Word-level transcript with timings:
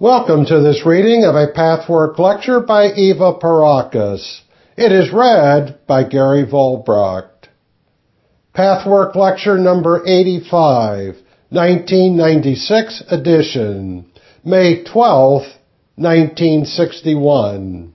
Welcome 0.00 0.46
to 0.46 0.62
this 0.62 0.86
reading 0.86 1.24
of 1.24 1.34
a 1.34 1.52
Pathwork 1.52 2.18
lecture 2.18 2.60
by 2.60 2.86
Eva 2.86 3.34
Pierrakos. 3.34 4.40
It 4.74 4.92
is 4.92 5.12
read 5.12 5.78
by 5.86 6.04
Gary 6.04 6.46
Volbracht. 6.46 7.48
Pathwork 8.54 9.14
lecture 9.14 9.58
number 9.58 10.02
85, 10.06 11.16
1996 11.50 13.02
edition, 13.10 14.10
May 14.42 14.84
12, 14.84 15.42
1961. 15.96 17.92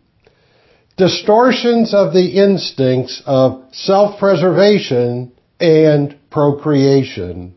Distortions 0.98 1.92
of 1.96 2.14
the 2.14 2.38
instincts 2.38 3.24
of 3.26 3.64
self-preservation 3.72 5.32
and 5.60 6.20
procreation. 6.30 7.56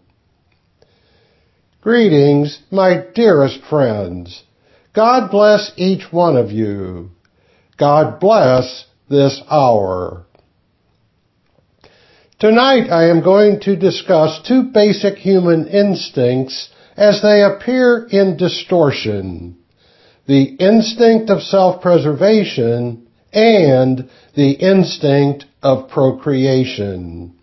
Greetings, 1.89 2.59
my 2.71 3.03
dearest 3.15 3.61
friends. 3.71 4.43
God 4.95 5.31
bless 5.31 5.73
each 5.79 6.13
one 6.13 6.37
of 6.37 6.51
you. 6.51 7.13
God 7.79 8.21
bless 8.21 8.85
this 9.09 9.41
hour. 9.51 10.27
Tonight 12.39 12.91
I 12.91 13.09
am 13.09 13.25
going 13.25 13.61
to 13.61 13.75
discuss 13.75 14.47
two 14.47 14.65
basic 14.65 15.17
human 15.17 15.67
instincts 15.67 16.69
as 16.95 17.23
they 17.23 17.43
appear 17.43 18.07
in 18.11 18.37
distortion. 18.37 19.57
The 20.27 20.43
instinct 20.43 21.31
of 21.31 21.41
self-preservation 21.41 23.09
and 23.33 24.11
the 24.37 24.51
instinct 24.51 25.47
of 25.63 25.89
procreation. 25.89 27.35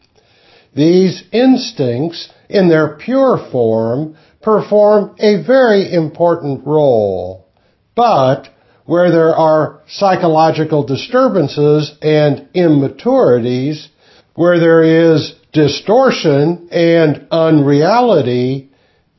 These 0.75 1.23
instincts, 1.31 2.29
in 2.49 2.69
their 2.69 2.97
pure 2.97 3.39
form, 3.51 4.17
perform 4.45 5.15
a 5.19 5.43
very 5.43 5.91
important 5.91 6.65
role. 6.67 7.47
But 7.95 8.47
where 8.85 9.11
there 9.11 9.35
are 9.35 9.81
psychological 9.87 10.85
disturbances 10.85 11.97
and 12.01 12.47
immaturities, 12.53 13.89
where 14.35 14.59
there 14.59 14.83
is 15.13 15.33
distortion 15.51 16.69
and 16.71 17.27
unreality, 17.31 18.69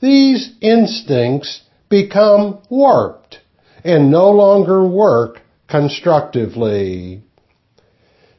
these 0.01 0.55
instincts 0.61 1.63
become 1.89 2.61
warped 2.71 3.41
and 3.83 4.13
no 4.13 4.31
longer 4.31 4.87
work 4.87 5.41
constructively. 5.69 7.25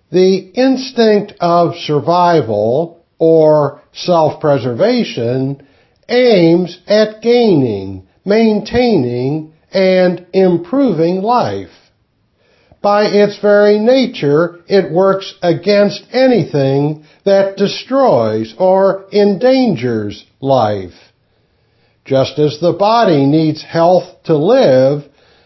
The 0.09 0.37
instinct 0.37 1.33
of 1.41 1.75
survival 1.75 3.03
or 3.19 3.81
self-preservation 3.91 5.66
aims 6.09 6.79
at 6.87 7.21
gaining, 7.21 8.07
maintaining, 8.25 9.53
and 9.71 10.25
improving 10.33 11.21
life. 11.21 11.69
By 12.81 13.05
its 13.05 13.39
very 13.39 13.79
nature, 13.79 14.59
it 14.67 14.91
works 14.91 15.33
against 15.41 16.05
anything 16.11 17.05
that 17.25 17.57
destroys 17.57 18.53
or 18.57 19.05
endangers 19.11 20.25
life. 20.39 20.93
Just 22.05 22.39
as 22.39 22.59
the 22.59 22.73
body 22.73 23.25
needs 23.25 23.63
health 23.63 24.23
to 24.25 24.37
live, 24.37 25.03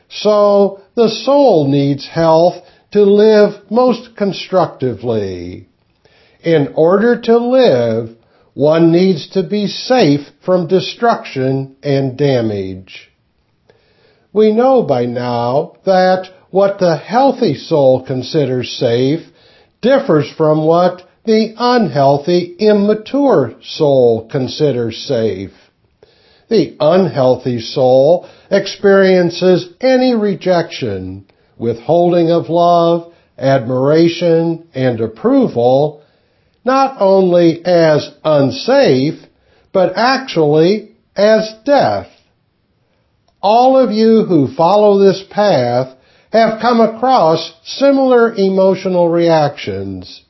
so 0.09 0.81
the 0.95 1.09
soul 1.09 1.67
needs 1.67 2.05
health 2.07 2.63
to 2.91 3.03
live 3.03 3.71
most 3.71 4.15
constructively. 4.15 5.67
In 6.43 6.73
order 6.75 7.19
to 7.21 7.37
live, 7.37 8.17
one 8.53 8.91
needs 8.91 9.29
to 9.29 9.43
be 9.43 9.67
safe 9.67 10.21
from 10.45 10.67
destruction 10.67 11.75
and 11.81 12.17
damage. 12.17 13.09
We 14.33 14.51
know 14.53 14.83
by 14.83 15.05
now 15.05 15.77
that 15.85 16.29
what 16.49 16.79
the 16.79 16.97
healthy 16.97 17.55
soul 17.55 18.05
considers 18.05 18.71
safe 18.71 19.21
differs 19.81 20.31
from 20.37 20.65
what 20.65 21.03
the 21.25 21.53
unhealthy, 21.57 22.55
immature 22.59 23.53
soul 23.61 24.27
considers 24.29 24.97
safe. 24.97 25.51
The 26.49 26.75
unhealthy 26.79 27.59
soul 27.59 28.27
experiences 28.49 29.69
any 29.79 30.15
rejection, 30.15 31.25
withholding 31.57 32.31
of 32.31 32.49
love, 32.49 33.13
admiration, 33.37 34.67
and 34.73 34.99
approval, 34.99 36.00
not 36.63 36.97
only 36.99 37.63
as 37.65 38.09
unsafe, 38.23 39.19
but 39.73 39.93
actually 39.95 40.95
as 41.15 41.53
death. 41.65 42.07
All 43.41 43.77
of 43.77 43.91
you 43.91 44.25
who 44.25 44.53
follow 44.55 44.99
this 44.99 45.23
path 45.29 45.97
have 46.31 46.61
come 46.61 46.79
across 46.79 47.53
similar 47.63 48.33
emotional 48.33 49.09
reactions. 49.09 50.23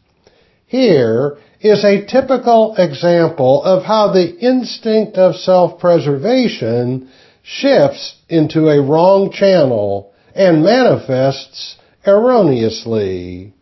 Here 0.66 1.38
is 1.60 1.84
a 1.84 2.06
typical 2.06 2.76
example 2.78 3.62
of 3.64 3.84
how 3.84 4.14
the 4.14 4.38
instinct 4.40 5.18
of 5.18 5.36
self-preservation 5.36 7.10
shifts 7.44 8.16
into 8.30 8.70
a 8.70 8.82
wrong 8.82 9.32
channel 9.32 10.14
and 10.34 10.64
manifests 10.64 11.76
erroneously. 12.06 13.54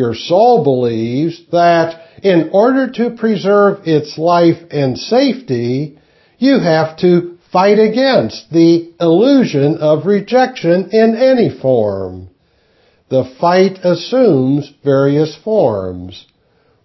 Your 0.00 0.14
soul 0.14 0.64
believes 0.64 1.42
that 1.52 2.00
in 2.22 2.48
order 2.54 2.90
to 2.92 3.16
preserve 3.18 3.86
its 3.86 4.16
life 4.16 4.56
and 4.70 4.96
safety, 4.96 5.98
you 6.38 6.58
have 6.58 6.96
to 7.00 7.36
fight 7.52 7.78
against 7.78 8.50
the 8.50 8.94
illusion 8.98 9.76
of 9.76 10.06
rejection 10.06 10.88
in 10.90 11.14
any 11.16 11.50
form. 11.50 12.30
The 13.10 13.30
fight 13.38 13.80
assumes 13.84 14.72
various 14.82 15.36
forms. 15.44 16.24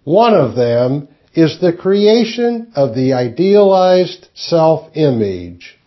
One 0.04 0.34
of 0.34 0.54
them 0.54 1.08
is 1.32 1.58
the 1.58 1.72
creation 1.72 2.70
of 2.76 2.94
the 2.94 3.14
idealized 3.14 4.28
self-image. 4.34 5.78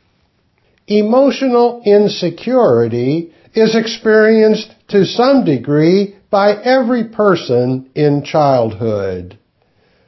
Emotional 0.88 1.84
insecurity 1.86 3.32
is 3.54 3.76
experienced 3.76 4.74
to 4.88 5.06
some 5.06 5.46
degree 5.46 6.16
by 6.30 6.54
every 6.54 7.06
person 7.06 7.90
in 7.96 8.24
childhood. 8.24 9.38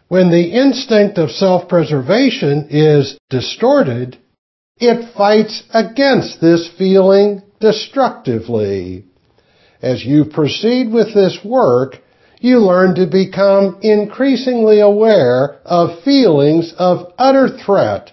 When 0.07 0.29
the 0.29 0.51
instinct 0.51 1.17
of 1.17 1.31
self-preservation 1.31 2.67
is 2.69 3.17
distorted, 3.29 4.17
it 4.77 5.13
fights 5.15 5.63
against 5.73 6.41
this 6.41 6.69
feeling 6.77 7.43
destructively. 7.59 9.05
As 9.81 10.03
you 10.03 10.25
proceed 10.25 10.91
with 10.91 11.13
this 11.13 11.39
work, 11.43 11.97
you 12.39 12.57
learn 12.59 12.95
to 12.95 13.05
become 13.07 13.79
increasingly 13.81 14.79
aware 14.79 15.59
of 15.63 16.03
feelings 16.03 16.73
of 16.77 17.13
utter 17.17 17.47
threat, 17.47 18.11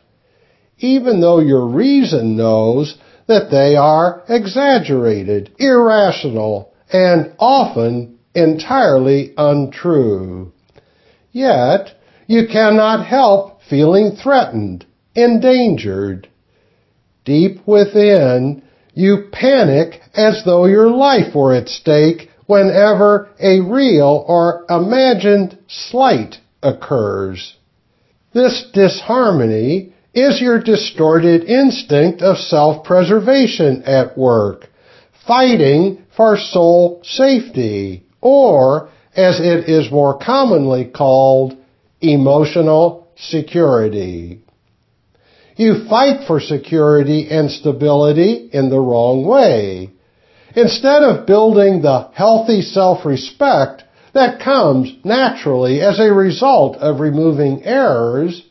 even 0.79 1.21
though 1.21 1.41
your 1.41 1.67
reason 1.67 2.37
knows 2.37 2.97
that 3.27 3.51
they 3.51 3.75
are 3.75 4.23
exaggerated, 4.29 5.51
irrational, 5.59 6.73
and 6.93 7.33
often 7.39 8.19
entirely 8.35 9.33
untrue. 9.37 10.53
Yet, 11.33 11.95
you 12.27 12.47
cannot 12.47 13.07
help 13.07 13.63
feeling 13.69 14.13
threatened, 14.13 14.87
endangered. 15.15 16.29
Deep 17.25 17.67
within, 17.67 18.63
you 18.95 19.29
panic 19.33 20.01
as 20.15 20.43
though 20.45 20.67
your 20.67 20.89
life 20.89 21.35
were 21.35 21.55
at 21.55 21.69
stake 21.69 22.31
whenever 22.47 23.29
a 23.41 23.61
real 23.61 24.25
or 24.27 24.65
imagined 24.71 25.59
slight 25.69 26.37
occurs. 26.63 27.55
This 28.33 28.67
disharmony 28.73 29.93
is 30.15 30.41
your 30.41 30.61
distorted 30.61 31.45
instinct 31.45 32.23
of 32.23 32.39
self-preservation 32.39 33.83
at 33.85 34.17
work, 34.17 34.69
fighting 35.27 36.05
for 36.19 36.37
soul 36.37 37.01
safety, 37.05 38.05
or, 38.21 38.91
as 39.15 39.39
it 39.39 39.69
is 39.69 39.93
more 39.93 40.19
commonly 40.19 40.85
called, 40.85 41.57
emotional 42.01 43.07
security. 43.17 44.43
You 45.55 45.87
fight 45.89 46.27
for 46.27 46.41
security 46.41 47.29
and 47.31 47.53
stability 47.53 48.51
in 48.53 48.69
the 48.69 48.81
wrong 48.81 49.27
way. 49.27 49.91
Instead 50.57 51.05
of 51.05 51.25
building 51.25 51.83
the 51.83 52.11
healthy 52.13 52.63
self-respect 52.63 53.85
that 54.13 54.41
comes 54.41 54.93
naturally 55.05 55.81
as 55.81 56.01
a 56.01 56.13
result 56.13 56.79
of 56.79 56.99
removing 56.99 57.63
errors, 57.63 58.43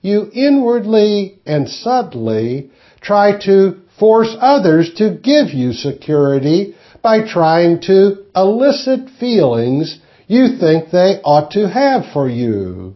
you 0.00 0.30
inwardly 0.32 1.40
and 1.44 1.68
subtly 1.68 2.70
try 3.00 3.36
to 3.46 3.80
force 3.98 4.32
others 4.38 4.92
to 4.98 5.18
give 5.20 5.48
you 5.48 5.72
security 5.72 6.76
by 7.02 7.26
trying 7.26 7.80
to 7.82 8.24
elicit 8.34 9.10
feelings 9.18 9.98
you 10.26 10.58
think 10.58 10.90
they 10.90 11.20
ought 11.24 11.50
to 11.52 11.68
have 11.68 12.12
for 12.12 12.28
you. 12.28 12.94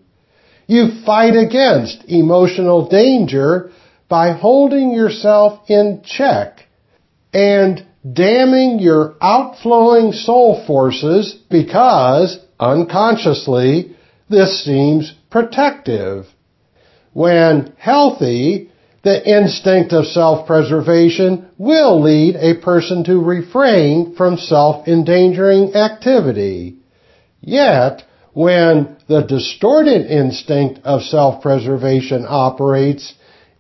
You 0.67 1.03
fight 1.05 1.35
against 1.37 2.05
emotional 2.07 2.89
danger 2.89 3.71
by 4.09 4.33
holding 4.33 4.93
yourself 4.93 5.69
in 5.69 6.03
check 6.05 6.61
and 7.33 7.85
damming 8.11 8.79
your 8.79 9.17
outflowing 9.21 10.13
soul 10.13 10.65
forces 10.67 11.37
because, 11.51 12.39
unconsciously, 12.61 13.97
this 14.29 14.65
seems 14.65 15.13
protective. 15.31 16.27
When 17.13 17.75
healthy, 17.79 18.71
the 19.05 19.23
instinct 19.29 19.93
of 19.93 20.07
self-preservation 20.07 21.51
will 21.59 22.03
lead 22.03 22.37
a 22.37 22.61
person 22.61 23.05
to 23.05 23.21
refrain 23.21 24.15
from 24.17 24.39
self-endangering 24.39 25.75
activity. 25.75 26.77
Yet, 27.41 28.03
when 28.33 28.97
the 29.07 29.21
distorted 29.21 30.07
instinct 30.07 30.81
of 30.85 31.03
self-preservation 31.03 32.25
operates, 32.27 33.15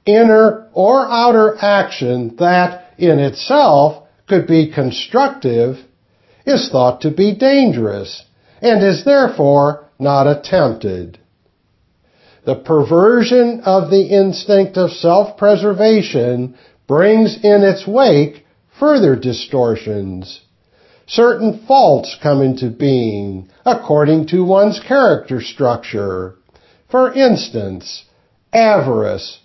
inner 0.06 0.68
or 0.72 1.06
outer 1.06 1.56
action 1.60 2.36
that 2.38 2.94
in 2.96 3.18
itself 3.18 4.08
could 4.26 4.46
be 4.46 4.72
constructive 4.72 5.76
is 6.46 6.70
thought 6.70 7.02
to 7.02 7.10
be 7.10 7.34
dangerous 7.34 8.24
and 8.62 8.82
is 8.82 9.04
therefore 9.04 9.86
not 9.98 10.26
attempted. 10.26 11.18
The 12.44 12.56
perversion 12.56 13.60
of 13.64 13.90
the 13.90 14.02
instinct 14.02 14.76
of 14.76 14.90
self-preservation 14.90 16.56
brings 16.86 17.36
in 17.42 17.62
its 17.62 17.86
wake 17.86 18.44
further 18.78 19.16
distortions. 19.16 20.40
Certain 21.06 21.64
faults 21.66 22.16
come 22.22 22.42
into 22.42 22.70
being 22.70 23.48
according 23.64 24.26
to 24.28 24.44
one's 24.44 24.80
character 24.80 25.40
structure. 25.40 26.36
For 26.90 27.12
instance, 27.12 28.04
avarice, 28.52 29.38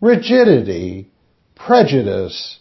rigidity, 0.00 1.10
prejudice. 1.54 2.58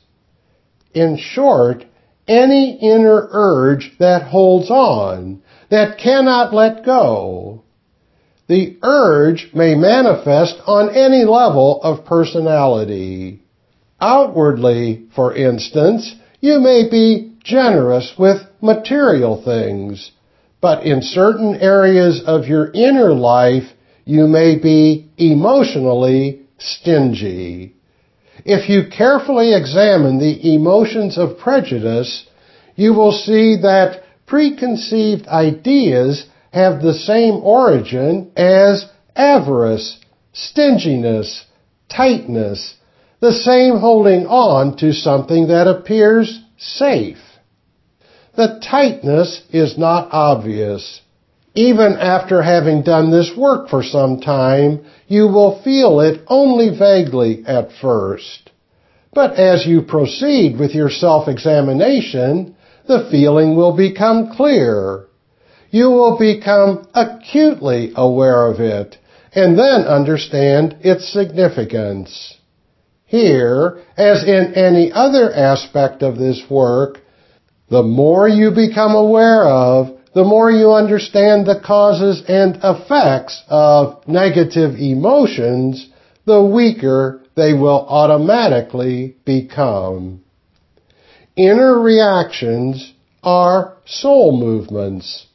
In 0.94 1.18
short, 1.18 1.86
any 2.27 2.77
inner 2.81 3.27
urge 3.31 3.94
that 4.00 4.24
holds 4.24 4.69
on, 4.69 5.41
that 5.69 5.98
cannot 5.98 6.53
let 6.53 6.86
go. 6.86 7.64
The 8.47 8.77
urge 8.83 9.50
may 9.53 9.75
manifest 9.75 10.56
on 10.68 10.95
any 10.95 11.24
level 11.24 11.81
of 11.81 12.06
personality. 12.06 13.42
Outwardly, 14.00 15.06
for 15.15 15.33
instance, 15.33 16.15
you 16.42 16.59
may 16.59 16.88
be 16.89 17.31
generous 17.44 18.13
with 18.18 18.42
material 18.62 19.42
things, 19.44 20.12
but 20.62 20.83
in 20.83 21.01
certain 21.01 21.56
areas 21.56 22.21
of 22.25 22.47
your 22.47 22.71
inner 22.74 23.13
life, 23.13 23.71
you 24.03 24.27
may 24.27 24.57
be 24.59 25.09
emotionally 25.18 26.41
stingy. 26.59 27.74
If 28.44 28.69
you 28.69 28.89
carefully 28.95 29.56
examine 29.56 30.19
the 30.19 30.53
emotions 30.53 31.18
of 31.18 31.39
prejudice, 31.39 32.27
you 32.75 32.94
will 32.94 33.12
see 33.12 33.57
that 33.62 34.03
preconceived 34.27 35.27
ideas 35.27 36.27
have 36.56 36.81
the 36.81 36.94
same 36.94 37.36
origin 37.44 38.31
as 38.38 38.86
avarice, 39.13 40.00
stinginess, 40.31 41.46
tightness, 41.90 42.75
the 43.19 43.34
same 43.34 43.78
holding 43.80 44.25
on 44.25 44.78
to 44.78 44.94
something 44.94 45.50
that 45.50 45.68
appears 45.68 46.42
safe. 46.57 47.18
The 48.38 48.62
tightness 48.63 49.42
is 49.52 49.78
not 49.78 50.07
obvious. 50.13 51.02
Even 51.56 51.94
after 51.94 52.42
having 52.42 52.84
done 52.84 53.12
this 53.12 53.31
work 53.38 53.68
for 53.68 53.84
some 53.84 54.22
time, 54.22 54.86
you 55.08 55.28
will 55.28 55.62
feel 55.62 56.00
it 56.00 56.22
only 56.28 56.69
vaguely 56.69 57.44
at 57.46 57.74
first. 57.81 58.50
But 59.13 59.34
as 59.34 59.66
you 59.68 59.81
proceed 59.81 60.58
with 60.58 60.74
your 60.74 60.90
self-examination, 60.90 62.56
the 62.88 63.10
feeling 63.12 63.58
will 63.58 63.75
become 63.75 64.31
clear 64.38 65.05
you 65.69 65.89
will 65.89 66.17
become 66.17 66.88
acutely 66.94 67.91
aware 67.95 68.47
of 68.47 68.59
it 68.59 68.97
and 69.33 69.57
then 69.57 69.81
understand 69.81 70.77
its 70.81 71.12
significance. 71.12 72.38
Here, 73.06 73.83
as 73.97 74.23
in 74.23 74.53
any 74.56 74.91
other 74.91 75.31
aspect 75.33 76.01
of 76.01 76.17
this 76.17 76.41
work, 76.50 77.00
the 77.69 77.83
more 77.83 78.27
you 78.27 78.51
become 78.51 78.95
aware 78.95 79.44
of, 79.44 79.97
the 80.13 80.23
more 80.23 80.50
you 80.50 80.71
understand 80.71 81.45
the 81.45 81.59
causes 81.59 82.23
and 82.27 82.57
effects 82.63 83.44
of 83.50 84.07
negative 84.07 84.75
emotions, 84.79 85.89
the 86.25 86.44
weaker 86.44 87.21
they 87.35 87.53
will 87.53 87.85
automatically 87.88 89.15
become. 89.25 90.21
Inner 91.35 91.79
reactions 91.79 92.94
are 93.23 93.75
soul 93.85 94.39
movements. 94.39 95.27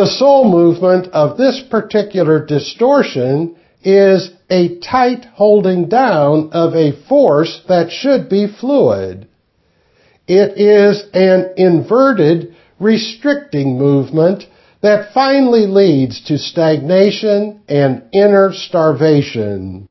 The 0.00 0.06
soul 0.06 0.48
movement 0.50 1.08
of 1.08 1.36
this 1.36 1.60
particular 1.60 2.42
distortion 2.42 3.56
is 3.84 4.30
a 4.48 4.78
tight 4.78 5.26
holding 5.34 5.90
down 5.90 6.48
of 6.52 6.74
a 6.74 6.92
force 7.06 7.60
that 7.68 7.92
should 7.92 8.30
be 8.30 8.46
fluid. 8.46 9.28
It 10.26 10.56
is 10.56 11.04
an 11.12 11.52
inverted, 11.58 12.56
restricting 12.78 13.76
movement 13.76 14.44
that 14.80 15.12
finally 15.12 15.66
leads 15.66 16.24
to 16.28 16.38
stagnation 16.38 17.60
and 17.68 18.04
inner 18.10 18.54
starvation. 18.54 19.86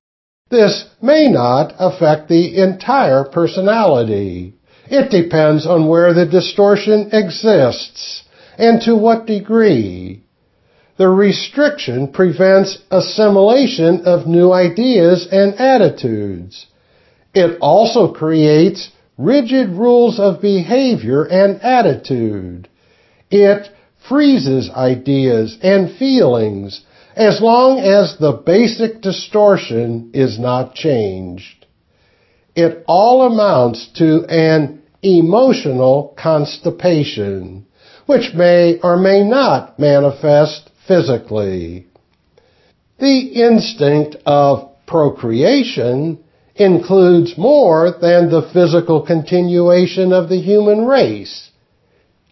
This 0.50 0.86
may 1.04 1.30
not 1.30 1.76
affect 1.78 2.30
the 2.30 2.58
entire 2.58 3.26
personality. 3.26 4.56
It 4.88 5.12
depends 5.12 5.68
on 5.68 5.88
where 5.88 6.16
the 6.16 6.26
distortion 6.26 7.12
exists 7.14 8.24
and 8.60 8.82
to 8.82 8.96
what 8.96 9.26
degree. 9.26 10.22
The 10.98 11.08
restriction 11.08 12.10
prevents 12.10 12.78
assimilation 12.92 14.02
of 14.02 14.28
new 14.28 14.52
ideas 14.52 15.28
and 15.32 15.56
attitudes. 15.56 16.68
It 17.34 17.58
also 17.62 18.12
creates 18.12 18.92
rigid 19.18 19.70
rules 19.70 20.20
of 20.20 20.42
behavior 20.42 21.24
and 21.24 21.62
attitude. 21.62 22.68
It 23.32 23.70
freezes 24.10 24.70
ideas 24.70 25.58
and 25.64 25.96
feelings 25.98 26.82
as 27.16 27.42
long 27.42 27.80
as 27.80 28.18
the 28.18 28.34
basic 28.34 29.02
distortion 29.02 30.12
is 30.14 30.38
not 30.38 30.76
changed. 30.76 31.66
It 32.56 32.84
all 32.88 33.26
amounts 33.26 33.88
to 34.00 34.26
an 34.26 34.82
emotional 35.02 36.14
constipation 36.18 37.66
which 38.10 38.34
may 38.34 38.80
or 38.82 38.98
may 38.98 39.24
not 39.24 39.78
manifest 39.78 40.68
physically. 40.88 41.86
The 42.98 43.20
instinct 43.20 44.16
of 44.26 44.68
procreation 44.88 46.18
includes 46.56 47.38
more 47.38 47.92
than 48.02 48.32
the 48.32 48.50
physical 48.52 49.06
continuation 49.06 50.12
of 50.12 50.28
the 50.28 50.42
human 50.42 50.88
race. 50.88 51.52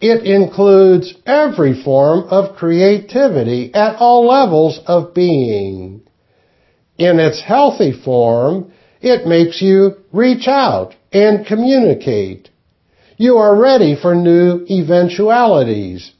It 0.00 0.24
includes 0.24 1.14
every 1.24 1.80
form 1.84 2.24
of 2.28 2.56
creativity 2.56 3.72
at 3.72 3.94
all 4.00 4.26
levels 4.26 4.80
of 4.84 5.14
being. 5.14 6.00
In 6.98 7.20
its 7.20 7.40
healthy 7.40 7.92
form, 7.92 8.72
it 9.00 9.28
makes 9.28 9.62
you 9.62 9.92
reach 10.12 10.48
out 10.48 10.96
and 11.12 11.46
communicate. 11.46 12.50
You 13.20 13.38
are 13.38 13.60
ready 13.60 13.96
for 14.00 14.14
new 14.14 14.64
eventualities, 14.70 16.12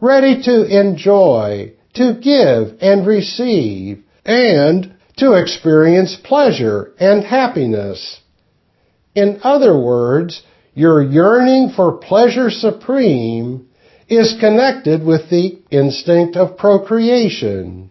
ready 0.00 0.42
to 0.44 0.64
enjoy, 0.64 1.74
to 1.96 2.14
give 2.14 2.78
and 2.80 3.06
receive, 3.06 4.02
and 4.24 4.94
to 5.18 5.34
experience 5.34 6.16
pleasure 6.16 6.94
and 6.98 7.22
happiness. 7.22 8.20
In 9.14 9.40
other 9.42 9.78
words, 9.78 10.42
your 10.72 11.02
yearning 11.02 11.74
for 11.76 11.98
pleasure 11.98 12.48
supreme 12.48 13.68
is 14.08 14.36
connected 14.40 15.04
with 15.04 15.28
the 15.28 15.58
instinct 15.70 16.36
of 16.36 16.56
procreation. 16.56 17.90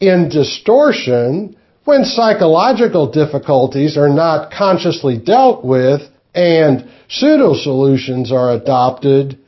In 0.00 0.28
distortion, 0.28 1.56
when 1.84 2.04
psychological 2.04 3.12
difficulties 3.12 3.96
are 3.96 4.08
not 4.08 4.50
consciously 4.50 5.18
dealt 5.18 5.64
with 5.64 6.00
and 6.34 6.90
pseudo-solutions 7.08 8.32
are 8.32 8.52
adopted, 8.52 9.38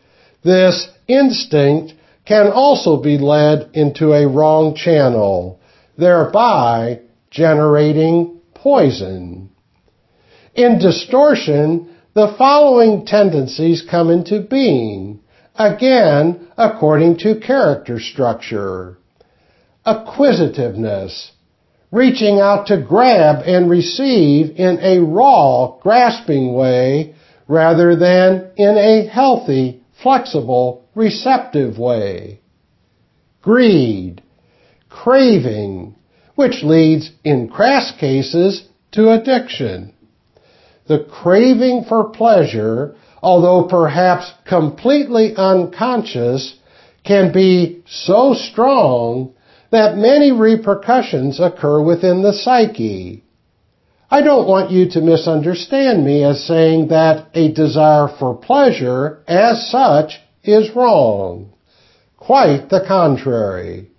this 0.45 0.89
instinct 1.09 1.95
can 2.25 2.51
also 2.53 3.03
be 3.03 3.19
led 3.19 3.71
into 3.75 4.13
a 4.13 4.29
wrong 4.29 4.75
channel, 4.75 5.61
thereby 5.99 7.01
generating 7.31 8.41
poison. 8.55 9.51
In 10.55 10.79
distortion, 10.79 11.95
the 12.15 12.35
following 12.39 13.05
tendencies 13.05 13.85
come 13.89 14.11
into 14.11 14.41
being, 14.41 15.21
again 15.55 16.49
according 16.57 17.19
to 17.19 17.41
character 17.41 18.01
structure. 18.01 18.99
Acquisitiveness, 19.85 21.31
reaching 21.97 22.39
out 22.41 22.67
to 22.67 22.77
grab 22.77 23.43
and 23.47 23.71
receive 23.71 24.55
in 24.57 24.79
a 24.83 24.99
raw, 24.99 25.79
grasping 25.81 26.53
way 26.53 27.15
rather 27.49 27.97
than 27.97 28.51
in 28.57 28.77
a 28.77 29.07
healthy, 29.07 29.83
flexible, 30.03 30.85
receptive 30.95 31.79
way. 31.79 32.39
Greed, 33.41 34.23
craving, 34.91 35.95
which 36.35 36.63
leads 36.63 37.11
in 37.25 37.49
crass 37.49 37.95
cases 37.99 38.69
to 38.93 39.11
addiction. 39.11 39.95
The 40.89 41.03
craving 41.03 41.87
for 41.89 42.11
pleasure, 42.11 42.95
although 43.23 43.69
perhaps 43.69 44.31
completely 44.47 45.35
unconscious, 45.35 46.59
can 47.05 47.33
be 47.33 47.83
so 47.87 48.35
strong 48.35 49.33
that 49.71 49.97
many 49.97 50.33
repercussions 50.33 51.41
occur 51.41 51.81
within 51.83 52.23
the 52.23 52.33
psyche. 52.33 53.25
I 54.11 54.23
don't 54.23 54.47
want 54.47 54.71
you 54.71 54.89
to 54.91 55.01
misunderstand 55.01 56.05
me 56.05 56.23
as 56.23 56.45
saying 56.45 56.89
that 56.89 57.29
a 57.35 57.53
desire 57.53 58.09
for 58.19 58.35
pleasure 58.37 59.25
as 59.27 59.69
such 59.71 60.21
is 60.45 60.75
wrong. 60.77 61.53
Quite 62.17 62.69
the 62.69 62.85
contrary. 62.87 63.91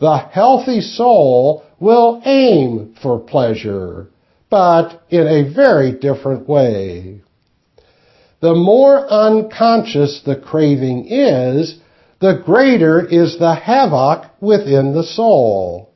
The 0.00 0.16
healthy 0.16 0.80
soul 0.80 1.64
will 1.78 2.22
aim 2.24 2.94
for 3.02 3.18
pleasure, 3.18 4.08
but 4.48 5.02
in 5.10 5.26
a 5.26 5.54
very 5.54 5.92
different 5.92 6.48
way. 6.48 7.20
The 8.40 8.54
more 8.54 9.06
unconscious 9.06 10.22
the 10.24 10.36
craving 10.36 11.06
is, 11.08 11.78
the 12.22 12.40
greater 12.46 13.04
is 13.04 13.36
the 13.38 13.54
havoc 13.56 14.30
within 14.40 14.94
the 14.94 15.02
soul. 15.02 15.90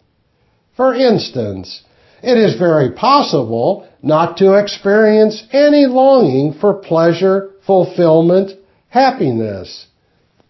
For 0.77 0.93
instance, 0.93 1.85
it 2.21 2.37
is 2.37 2.59
very 2.59 2.91
possible 2.91 3.89
not 4.03 4.37
to 4.39 4.55
experience 4.55 5.45
any 5.53 5.87
longing 5.87 6.55
for 6.61 6.75
pleasure, 6.75 7.53
fulfillment, 7.65 8.51
happiness. 8.89 9.87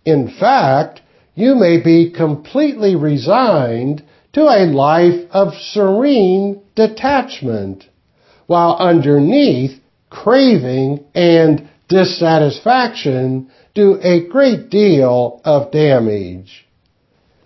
In 0.07 0.35
fact, 0.41 1.03
you 1.35 1.55
may 1.55 1.83
be 1.83 2.11
completely 2.11 2.97
resigned 2.97 4.03
to 4.33 4.45
a 4.45 4.65
life 4.65 5.29
of 5.31 5.53
serene 5.55 6.63
detachment, 6.75 7.85
while 8.47 8.77
underneath 8.79 9.79
craving 10.09 11.05
and 11.15 11.69
dissatisfaction 11.89 13.51
do 13.77 14.01
a 14.03 14.27
great 14.27 14.71
deal 14.71 15.41
of 15.45 15.71
damage. 15.71 16.67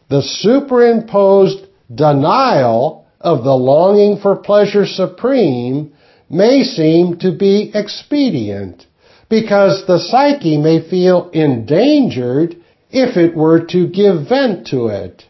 The 0.09 0.23
superimposed 0.23 1.67
denial 1.95 3.07
of 3.21 3.45
the 3.45 3.55
longing 3.55 4.19
for 4.23 4.37
pleasure 4.37 4.87
supreme 4.87 5.93
may 6.31 6.63
seem 6.63 7.19
to 7.19 7.37
be 7.37 7.71
expedient 7.75 8.87
because 9.29 9.85
the 9.87 9.99
psyche 9.99 10.57
may 10.57 10.89
feel 10.89 11.29
endangered 11.31 12.57
if 12.91 13.17
it 13.17 13.37
were 13.37 13.67
to 13.67 13.89
give 13.89 14.29
vent 14.29 14.69
to 14.69 14.87
it. 14.87 15.25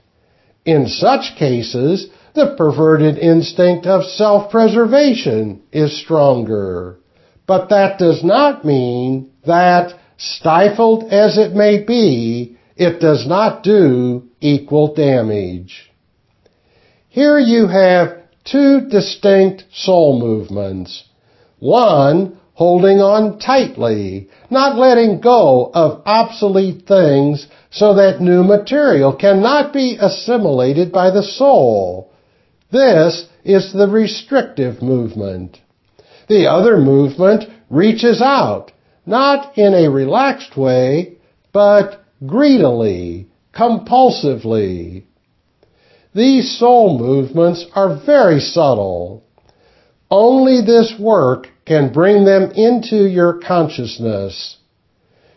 In 0.65 0.87
such 0.87 1.37
cases, 1.37 2.09
the 2.35 2.55
perverted 2.57 3.19
instinct 3.19 3.87
of 3.87 4.05
self-preservation 4.05 5.63
is 5.73 6.01
stronger. 6.01 6.99
But 7.47 7.71
that 7.71 7.99
does 7.99 8.23
not 8.23 8.65
mean 8.65 9.31
that 9.45 10.00
Stifled 10.21 11.05
as 11.05 11.39
it 11.39 11.55
may 11.55 11.83
be, 11.83 12.57
it 12.77 13.01
does 13.01 13.27
not 13.27 13.63
do 13.63 14.25
equal 14.43 14.93
damage. 14.95 15.91
Here 17.09 17.39
you 17.39 17.69
have 17.69 18.19
two 18.45 18.83
distinct 18.83 19.65
soul 19.73 20.21
movements. 20.21 21.05
One, 21.59 22.39
holding 22.53 23.01
on 23.01 23.39
tightly, 23.39 24.29
not 24.51 24.77
letting 24.77 25.23
go 25.23 25.71
of 25.73 26.03
obsolete 26.05 26.87
things 26.87 27.47
so 27.71 27.95
that 27.95 28.21
new 28.21 28.45
material 28.45 29.15
cannot 29.17 29.73
be 29.73 29.97
assimilated 29.99 30.93
by 30.93 31.11
the 31.11 31.23
soul. 31.23 32.13
This 32.71 33.27
is 33.43 33.73
the 33.73 33.89
restrictive 33.89 34.83
movement. 34.83 35.59
The 36.29 36.51
other 36.51 36.77
movement 36.77 37.45
reaches 37.71 38.21
out, 38.21 38.73
not 39.07 39.57
in 39.59 39.75
a 39.75 39.91
relaxed 39.91 40.57
way, 40.57 41.17
but 41.53 42.05
greedily, 42.27 43.29
compulsively. 43.55 45.05
These 46.15 46.59
soul 46.59 46.99
movements 46.99 47.67
are 47.75 48.01
very 48.05 48.41
subtle. 48.41 49.25
Only 50.11 50.61
this 50.61 50.95
work 50.99 51.49
can 51.67 51.93
bring 51.93 52.25
them 52.25 52.51
into 52.53 53.07
your 53.09 53.35
consciousness. 53.41 54.57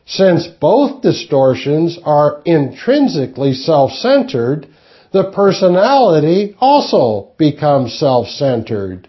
Since 0.06 0.48
both 0.48 1.02
distortions 1.02 1.98
are 2.04 2.42
intrinsically 2.46 3.54
self-centered, 3.54 4.68
the 5.12 5.32
personality 5.32 6.56
also 6.60 7.34
becomes 7.38 7.94
self-centered. 7.94 9.08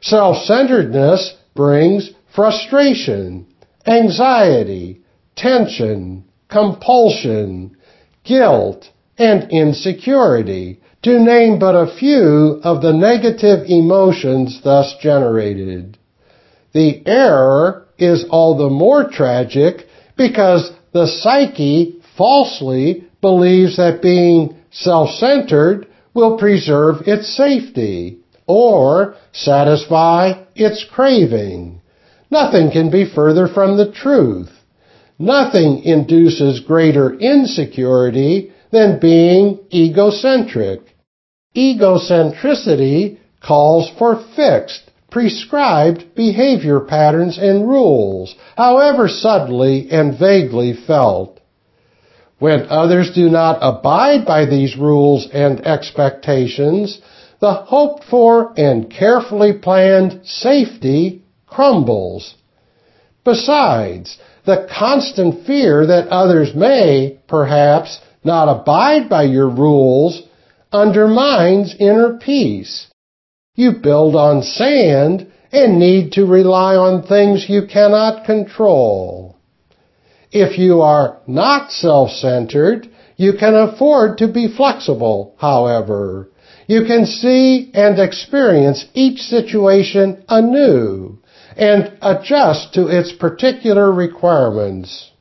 Self-centeredness 0.00 1.36
brings 1.54 2.10
frustration, 2.34 3.46
anxiety, 3.86 5.00
tension, 5.36 6.24
compulsion, 6.48 7.76
guilt, 8.24 8.90
and 9.18 9.50
insecurity, 9.50 10.80
to 11.02 11.18
name 11.18 11.58
but 11.58 11.74
a 11.74 11.94
few 11.98 12.60
of 12.62 12.80
the 12.80 12.92
negative 12.92 13.66
emotions 13.68 14.60
thus 14.64 14.94
generated. 15.00 15.98
The 16.72 17.06
error 17.06 17.86
is 17.98 18.24
all 18.30 18.56
the 18.56 18.70
more 18.70 19.08
tragic 19.10 19.86
because 20.16 20.72
the 20.92 21.06
psyche 21.06 22.00
falsely 22.16 23.06
believes 23.20 23.76
that 23.76 24.02
being 24.02 24.56
self-centered 24.70 25.86
will 26.14 26.38
preserve 26.38 27.02
its 27.06 27.36
safety 27.36 28.18
or 28.46 29.14
satisfy 29.32 30.44
its 30.54 30.84
craving. 30.90 31.80
Nothing 32.30 32.70
can 32.70 32.90
be 32.90 33.04
further 33.04 33.46
from 33.48 33.76
the 33.76 33.90
truth. 33.90 34.50
Nothing 35.18 35.82
induces 35.84 36.60
greater 36.60 37.14
insecurity 37.14 38.52
than 38.72 38.98
being 38.98 39.60
egocentric. 39.72 40.80
Egocentricity 41.56 43.18
calls 43.40 43.90
for 43.98 44.24
fixed, 44.34 44.90
prescribed 45.10 46.14
behavior 46.16 46.80
patterns 46.80 47.38
and 47.38 47.68
rules, 47.68 48.34
however 48.56 49.06
subtly 49.06 49.88
and 49.90 50.18
vaguely 50.18 50.72
felt. 50.72 51.38
When 52.40 52.66
others 52.68 53.12
do 53.14 53.28
not 53.30 53.58
abide 53.62 54.26
by 54.26 54.46
these 54.46 54.76
rules 54.76 55.28
and 55.32 55.64
expectations, 55.64 57.00
the 57.40 57.52
hoped 57.52 58.04
for 58.04 58.52
and 58.56 58.90
carefully 58.90 59.52
planned 59.52 60.20
safety 60.24 61.23
crumbles. 61.54 62.34
Besides, 63.24 64.18
the 64.44 64.68
constant 64.78 65.46
fear 65.46 65.86
that 65.86 66.08
others 66.08 66.54
may, 66.54 67.18
perhaps, 67.28 68.00
not 68.22 68.48
abide 68.48 69.08
by 69.08 69.22
your 69.22 69.48
rules 69.48 70.22
undermines 70.72 71.74
inner 71.78 72.18
peace. 72.18 72.88
You 73.54 73.72
build 73.82 74.16
on 74.16 74.42
sand 74.42 75.30
and 75.52 75.78
need 75.78 76.12
to 76.12 76.26
rely 76.26 76.74
on 76.74 77.02
things 77.04 77.46
you 77.48 77.66
cannot 77.66 78.26
control. 78.26 79.36
If 80.32 80.58
you 80.58 80.80
are 80.82 81.20
not 81.28 81.70
self-centered, 81.70 82.88
you 83.16 83.34
can 83.38 83.54
afford 83.54 84.18
to 84.18 84.26
be 84.26 84.48
flexible, 84.54 85.36
however. 85.38 86.28
You 86.66 86.84
can 86.84 87.06
see 87.06 87.70
and 87.72 88.00
experience 88.00 88.86
each 88.94 89.20
situation 89.20 90.24
anew 90.28 91.20
and 91.56 91.96
adjust 92.02 92.74
to 92.74 92.88
its 92.88 93.12
particular 93.12 93.92
requirements. 93.92 95.12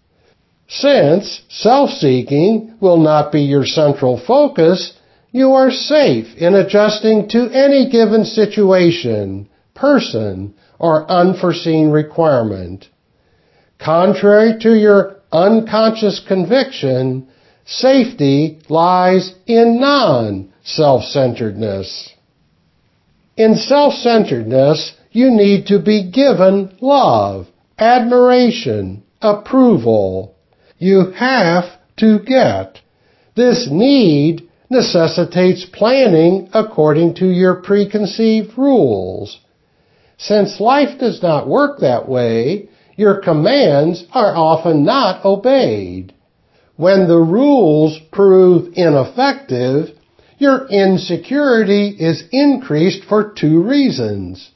Since 0.68 1.44
self-seeking 1.50 2.78
will 2.80 2.98
not 2.98 3.32
be 3.32 3.42
your 3.42 3.66
central 3.66 4.18
focus, 4.18 4.94
you 5.32 5.54
are 5.54 5.72
safe 5.72 6.36
in 6.38 6.56
adjusting 6.56 7.30
to 7.30 7.50
any 7.52 7.90
given 7.90 8.25
situation, 8.25 9.48
person, 9.75 10.54
or 10.80 11.10
unforeseen 11.10 11.90
requirement. 11.90 12.90
Contrary 13.80 14.60
to 14.62 14.74
your 14.74 15.18
unconscious 15.32 16.20
conviction, 16.28 17.28
safety 17.66 18.60
lies 18.70 19.34
in 19.46 19.80
non-self-centeredness. 19.80 22.10
In 23.36 23.56
self-centeredness, 23.56 24.94
you 25.13 25.29
need 25.29 25.67
to 25.67 25.79
be 25.79 26.12
given 26.12 26.75
love, 26.82 27.48
admiration, 27.77 29.03
approval. 29.22 30.36
You 30.79 31.12
have 31.12 31.65
to 31.98 32.20
get. 32.20 32.79
This 33.36 33.70
need 33.72 34.50
necessitates 34.70 35.65
planning 35.72 36.50
according 36.53 37.13
to 37.15 37.27
your 37.27 37.62
preconceived 37.62 38.58
rules. 38.58 39.39
Since 40.17 40.60
life 40.60 41.00
does 41.00 41.22
not 41.22 41.48
work 41.48 41.79
that 41.79 42.10
way, 42.10 42.70
your 42.96 43.22
commands 43.22 44.05
are 44.13 44.36
often 44.36 44.84
not 44.84 45.24
obeyed. 45.24 46.13
When 46.75 47.08
the 47.08 47.20
rules 47.20 48.00
prove 48.12 48.74
ineffective, 48.74 49.89
your 50.39 50.67
insecurity 50.70 51.89
is 51.89 52.24
increased 52.32 53.03
for 53.03 53.32
two 53.32 53.62
reasons. 53.62 54.53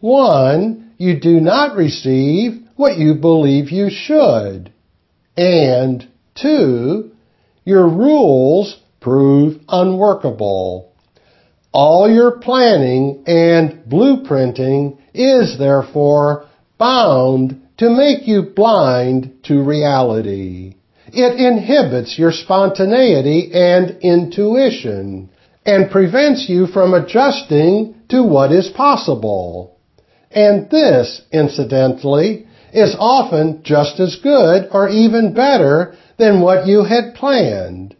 One, 0.00 0.92
you 0.96 1.20
do 1.20 1.40
not 1.40 1.76
receive 1.76 2.62
what 2.76 2.96
you 2.96 3.14
believe 3.14 3.70
you 3.70 3.90
should. 3.90 4.72
And 5.36 6.08
two, 6.34 7.12
your 7.64 7.86
rules 7.86 8.78
prove 9.00 9.60
unworkable. 9.68 10.92
All 11.72 12.10
your 12.10 12.38
planning 12.38 13.24
and 13.26 13.84
blueprinting 13.88 14.98
is 15.14 15.58
therefore 15.58 16.46
bound 16.78 17.60
to 17.76 17.90
make 17.90 18.26
you 18.26 18.42
blind 18.42 19.32
to 19.44 19.62
reality. 19.62 20.74
It 21.08 21.40
inhibits 21.40 22.18
your 22.18 22.32
spontaneity 22.32 23.50
and 23.52 23.98
intuition 24.00 25.30
and 25.66 25.90
prevents 25.90 26.48
you 26.48 26.66
from 26.66 26.94
adjusting 26.94 27.94
to 28.08 28.22
what 28.22 28.52
is 28.52 28.68
possible. 28.68 29.76
And 30.30 30.70
this, 30.70 31.22
incidentally, 31.32 32.46
is 32.72 32.94
often 32.98 33.62
just 33.64 33.98
as 33.98 34.16
good 34.22 34.68
or 34.70 34.88
even 34.88 35.34
better 35.34 35.96
than 36.18 36.40
what 36.40 36.66
you 36.66 36.84
had 36.84 37.14
planned. 37.14 37.96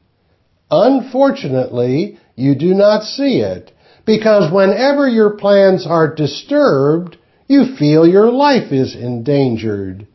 Unfortunately, 0.70 2.18
you 2.36 2.54
do 2.54 2.74
not 2.74 3.02
see 3.02 3.40
it 3.40 3.72
because 4.06 4.52
whenever 4.52 5.08
your 5.08 5.30
plans 5.30 5.86
are 5.86 6.14
disturbed, 6.14 7.16
you 7.48 7.76
feel 7.76 8.06
your 8.06 8.30
life 8.30 8.72
is 8.72 8.94
endangered. 8.94 10.06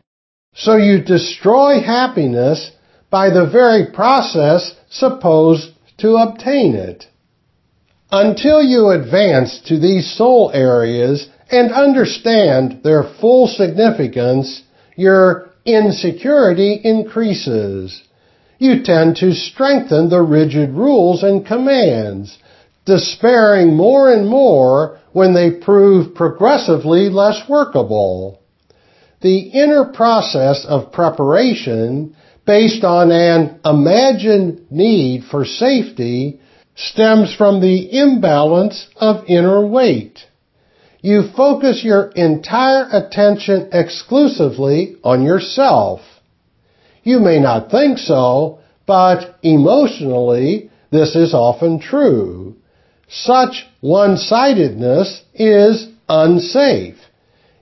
So 0.54 0.78
you 0.78 1.04
destroy 1.04 1.82
happiness 1.82 2.72
by 3.10 3.30
the 3.30 3.46
very 3.46 3.92
process 3.92 4.74
supposed 4.90 5.72
to 5.98 6.16
obtain 6.16 6.76
it. 6.76 7.08
Until 8.12 8.62
you 8.62 8.90
advance 8.90 9.62
to 9.68 9.78
these 9.78 10.16
soul 10.16 10.52
areas 10.54 11.28
and 11.50 11.72
understand 11.72 12.82
their 12.84 13.04
full 13.20 13.48
significance, 13.48 14.64
your 14.96 15.50
insecurity 15.66 16.80
increases. 16.84 18.02
You 18.58 18.84
tend 18.84 19.18
to 19.18 19.34
strengthen 19.34 20.10
the 20.10 20.22
rigid 20.22 20.72
rules 20.72 21.24
and 21.24 21.46
commands, 21.46 22.38
despairing 22.86 23.76
more 23.76 24.12
and 24.12 24.28
more 24.28 25.00
when 25.12 25.34
they 25.34 25.52
prove 25.52 26.16
progressively 26.16 27.10
less 27.10 27.42
workable. 27.50 28.42
The 29.22 29.40
inner 29.40 29.86
process 29.86 30.66
of 30.66 30.92
preparation 30.92 32.16
based 32.46 32.84
on 32.84 33.12
an 33.12 33.60
imagined 33.66 34.72
need 34.72 35.24
for 35.30 35.46
safety 35.46 36.40
stems 36.76 37.34
from 37.34 37.62
the 37.62 37.98
imbalance 37.98 38.88
of 38.98 39.26
inner 39.28 39.66
weight. 39.66 40.20
You 41.06 41.22
focus 41.38 41.84
your 41.84 42.08
entire 42.16 42.88
attention 42.92 43.70
exclusively 43.72 44.96
on 45.04 45.22
yourself. 45.22 46.02
You 47.04 47.20
may 47.20 47.40
not 47.40 47.70
think 47.70 48.00
so, 48.00 48.58
but 48.88 49.38
emotionally, 49.44 50.72
this 50.90 51.16
is 51.16 51.36
often 51.36 51.80
true. 51.80 52.56
Such 53.08 53.68
one-sidedness 53.82 55.22
is 55.36 55.88
unsafe. 56.10 56.98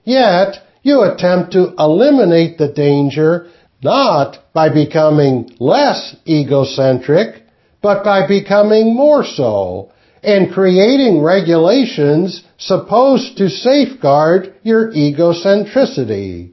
Yet, 0.04 0.62
you 0.82 1.02
attempt 1.02 1.52
to 1.52 1.74
eliminate 1.78 2.56
the 2.56 2.72
danger 2.72 3.48
not 3.82 4.38
by 4.54 4.70
becoming 4.70 5.50
less 5.60 6.16
egocentric, 6.26 7.42
but 7.82 8.04
by 8.04 8.26
becoming 8.26 8.94
more 8.94 9.22
so 9.22 9.90
and 10.24 10.52
creating 10.52 11.22
regulations 11.22 12.42
supposed 12.58 13.36
to 13.36 13.48
safeguard 13.48 14.54
your 14.62 14.90
egocentricity. 14.92 16.52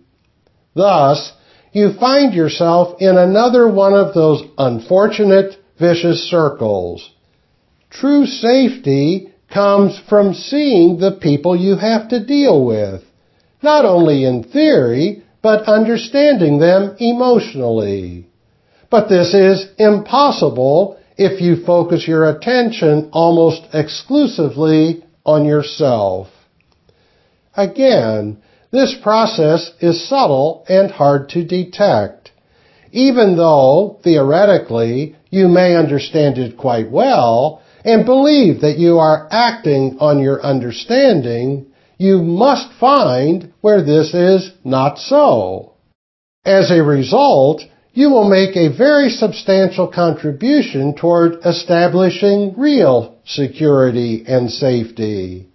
Thus, 0.76 1.32
you 1.72 1.94
find 2.00 2.34
yourself 2.34 3.02
in 3.02 3.18
another 3.18 3.72
one 3.72 3.94
of 3.94 4.14
those 4.14 4.44
unfortunate 4.58 5.56
vicious 5.80 6.30
circles. 6.30 7.10
True 7.90 8.26
safety 8.26 9.34
comes 9.54 10.00
from 10.10 10.34
seeing 10.34 10.98
the 10.98 11.18
people 11.22 11.56
you 11.56 11.76
have 11.78 12.10
to 12.10 12.26
deal 12.26 12.66
with, 12.66 13.04
not 13.62 13.86
only 13.86 14.26
in 14.26 14.44
theory, 14.44 15.24
but 15.42 15.68
understanding 15.68 16.60
them 16.60 16.96
emotionally. 17.00 18.28
But 18.90 19.08
this 19.08 19.34
is 19.34 19.68
impossible 19.78 21.01
if 21.24 21.40
you 21.40 21.64
focus 21.64 22.08
your 22.08 22.28
attention 22.28 23.12
almost 23.14 23.62
exclusively 23.74 25.04
on 25.24 25.46
yourself. 25.46 26.28
Again, 27.56 28.42
this 28.72 28.96
process 29.04 29.72
is 29.80 30.10
subtle 30.10 30.66
and 30.68 30.90
hard 30.90 31.30
to 31.30 31.46
detect. 31.46 32.32
Even 32.92 33.38
though, 33.38 34.00
theoretically, 34.04 35.16
you 35.30 35.48
may 35.48 35.76
understand 35.76 36.40
it 36.40 36.58
quite 36.58 36.90
well 36.90 37.62
and 37.86 38.04
believe 38.04 38.62
that 38.62 38.80
you 38.80 38.98
are 38.98 39.28
acting 39.30 39.98
on 40.00 40.20
your 40.20 40.44
understanding, 40.44 41.68
you 42.00 42.18
must 42.18 42.74
find 42.80 43.54
where 43.62 43.84
this 43.84 44.16
is 44.16 44.52
not 44.64 44.98
so. 44.98 45.74
As 46.44 46.72
a 46.72 46.82
result, 46.82 47.62
you 47.94 48.10
will 48.10 48.30
make 48.30 48.56
a 48.56 48.76
very 48.76 49.10
substantial 49.10 49.88
contribution 49.88 50.96
toward 50.96 51.46
establishing 51.46 52.54
real 52.58 53.18
security 53.26 54.24
and 54.28 54.50
safety. 54.50 55.48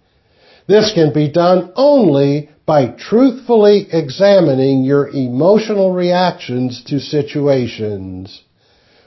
This 0.67 0.93
can 0.93 1.13
be 1.13 1.31
done 1.31 1.71
only 1.75 2.49
by 2.65 2.87
truthfully 2.87 3.87
examining 3.91 4.83
your 4.83 5.07
emotional 5.07 5.93
reactions 5.93 6.83
to 6.85 6.99
situations. 6.99 8.43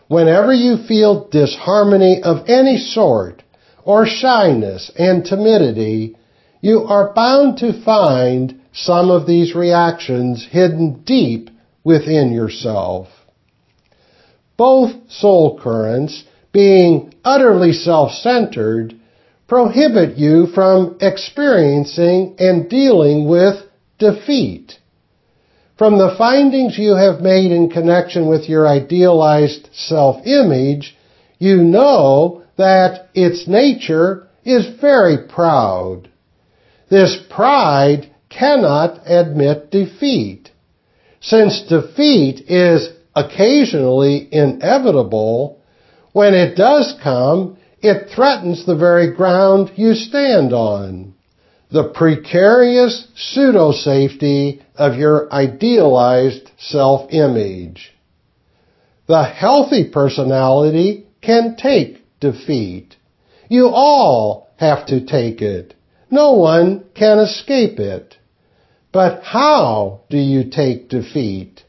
Whenever 0.09 0.53
you 0.53 0.79
feel 0.89 1.29
disharmony 1.29 2.23
of 2.23 2.49
any 2.49 2.79
sort, 2.79 3.43
or 3.85 4.07
shyness 4.07 4.91
and 4.99 5.25
timidity, 5.25 6.17
you 6.61 6.85
are 6.85 7.13
bound 7.15 7.59
to 7.59 7.85
find 7.85 8.61
some 8.73 9.11
of 9.11 9.27
these 9.27 9.55
reactions 9.55 10.47
hidden 10.51 11.03
deep 11.05 11.51
within 11.85 12.33
yourself. 12.33 13.09
Both 14.61 15.11
soul 15.11 15.59
currents, 15.59 16.23
being 16.53 17.15
utterly 17.25 17.73
self-centered, 17.73 18.95
prohibit 19.49 20.19
you 20.19 20.49
from 20.49 20.99
experiencing 21.01 22.37
and 22.39 22.69
dealing 22.69 23.27
with 23.27 23.55
defeat. 23.99 24.79
From 25.79 25.97
the 25.97 26.15
findings 26.19 26.77
you 26.77 26.95
have 26.95 27.23
made 27.23 27.53
in 27.53 27.71
connection 27.71 28.29
with 28.29 28.51
your 28.51 28.69
idealized 28.69 29.71
self-image, 29.73 30.95
you 31.39 31.57
know 31.57 32.43
that 32.59 33.09
its 33.15 33.49
nature 33.49 34.29
is 34.45 34.79
very 34.79 35.27
proud. 35.27 36.11
This 36.91 37.17
pride 37.31 38.11
cannot 38.29 39.01
admit 39.07 39.71
defeat. 39.71 40.51
Since 41.23 41.63
defeat 41.63 42.43
is 42.47 42.91
occasionally 43.15 44.29
inevitable, 44.33 45.61
when 46.13 46.35
it 46.35 46.57
does 46.57 46.95
come, 47.03 47.57
it 47.81 48.11
threatens 48.15 48.67
the 48.67 48.77
very 48.77 49.15
ground 49.15 49.73
you 49.77 49.95
stand 49.95 50.53
on. 50.53 51.15
The 51.71 51.89
precarious 51.95 53.07
pseudo-safety 53.15 54.63
of 54.75 54.97
your 54.97 55.33
idealized 55.33 56.51
self-image. 56.59 57.93
The 59.07 59.25
healthy 59.25 59.91
personality 59.91 61.07
can 61.23 61.57
take 61.57 62.05
defeat. 62.21 62.97
You 63.49 63.69
all 63.69 64.49
have 64.57 64.87
to 64.87 65.07
take 65.07 65.41
it. 65.43 65.75
No 66.11 66.33
one 66.33 66.85
can 66.95 67.19
escape 67.19 67.79
it. 67.79 68.17
But 68.93 69.23
how 69.23 70.03
do 70.11 70.19
you 70.19 70.51
take 70.51 70.89
defeat? 70.89 71.63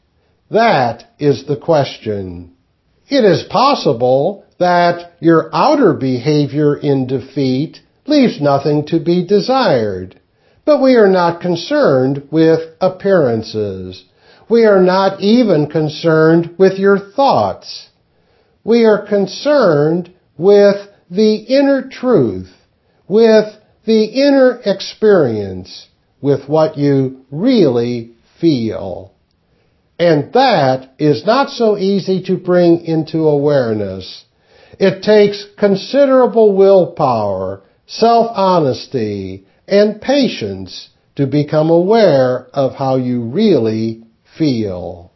That 0.52 1.04
is 1.18 1.46
the 1.46 1.56
question. 1.56 2.52
It 3.08 3.24
is 3.24 3.42
possible 3.44 4.44
that 4.58 5.12
your 5.18 5.48
outer 5.50 5.94
behavior 5.94 6.76
in 6.76 7.06
defeat 7.06 7.80
leaves 8.06 8.38
nothing 8.38 8.84
to 8.88 9.00
be 9.00 9.26
desired. 9.26 10.20
But 10.66 10.82
we 10.82 10.96
are 10.96 11.08
not 11.08 11.40
concerned 11.40 12.28
with 12.30 12.60
appearances. 12.82 14.04
We 14.50 14.66
are 14.66 14.82
not 14.82 15.22
even 15.22 15.70
concerned 15.70 16.56
with 16.58 16.78
your 16.78 16.98
thoughts. 16.98 17.88
We 18.62 18.84
are 18.84 19.06
concerned 19.06 20.12
with 20.36 20.76
the 21.10 21.36
inner 21.36 21.88
truth, 21.88 22.52
with 23.08 23.46
the 23.86 24.04
inner 24.04 24.60
experience, 24.66 25.88
with 26.20 26.46
what 26.46 26.76
you 26.76 27.24
really 27.30 28.16
feel. 28.38 29.11
And 29.98 30.32
that 30.32 30.94
is 30.98 31.24
not 31.24 31.50
so 31.50 31.76
easy 31.76 32.22
to 32.24 32.36
bring 32.36 32.84
into 32.84 33.28
awareness. 33.28 34.24
It 34.78 35.02
takes 35.02 35.46
considerable 35.58 36.56
willpower, 36.56 37.62
self-honesty, 37.86 39.46
and 39.68 40.00
patience 40.00 40.88
to 41.16 41.26
become 41.26 41.70
aware 41.70 42.46
of 42.52 42.74
how 42.74 42.96
you 42.96 43.22
really 43.22 44.02
feel. 44.38 45.12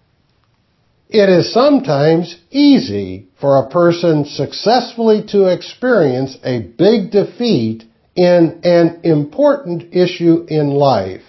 It 1.08 1.28
is 1.28 1.52
sometimes 1.52 2.36
easy 2.50 3.28
for 3.40 3.56
a 3.56 3.70
person 3.70 4.24
successfully 4.24 5.24
to 5.28 5.46
experience 5.46 6.36
a 6.44 6.60
big 6.60 7.10
defeat 7.10 7.84
in 8.14 8.60
an 8.64 9.00
important 9.04 9.94
issue 9.94 10.46
in 10.48 10.70
life. 10.70 11.22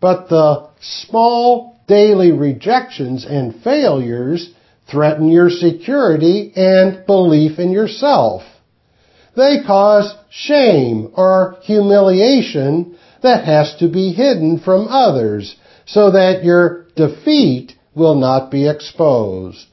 But 0.00 0.28
the 0.28 0.68
small 0.80 1.73
daily 1.86 2.32
rejections 2.32 3.24
and 3.24 3.62
failures 3.62 4.50
threaten 4.90 5.28
your 5.28 5.50
security 5.50 6.52
and 6.54 7.06
belief 7.06 7.58
in 7.58 7.70
yourself. 7.70 8.42
They 9.36 9.62
cause 9.66 10.14
shame 10.30 11.12
or 11.16 11.56
humiliation 11.62 12.96
that 13.22 13.44
has 13.44 13.74
to 13.80 13.88
be 13.88 14.12
hidden 14.12 14.60
from 14.60 14.86
others 14.88 15.56
so 15.86 16.12
that 16.12 16.44
your 16.44 16.86
defeat 16.94 17.72
will 17.94 18.14
not 18.14 18.50
be 18.50 18.68
exposed. 18.68 19.66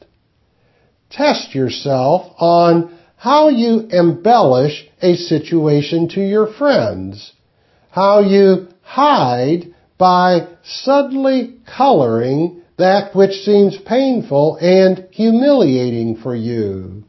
Test 1.09 1.53
yourself 1.53 2.33
on 2.37 2.97
how 3.17 3.49
you 3.49 3.87
embellish 3.91 4.87
a 5.01 5.15
situation 5.15 6.07
to 6.09 6.21
your 6.21 6.51
friends, 6.53 7.33
how 7.91 8.21
you 8.21 8.67
hide 8.81 9.70
by 10.01 10.47
subtly 10.63 11.59
coloring 11.77 12.59
that 12.79 13.15
which 13.15 13.33
seems 13.43 13.77
painful 13.85 14.57
and 14.59 15.05
humiliating 15.11 16.15
for 16.15 16.35
you, 16.35 17.03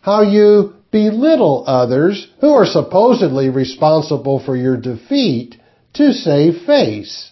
how 0.00 0.22
you 0.22 0.72
belittle 0.90 1.64
others 1.66 2.28
who 2.40 2.48
are 2.48 2.64
supposedly 2.64 3.50
responsible 3.50 4.42
for 4.42 4.56
your 4.56 4.78
defeat 4.78 5.54
to 5.92 6.14
save 6.14 6.62
face. 6.64 7.30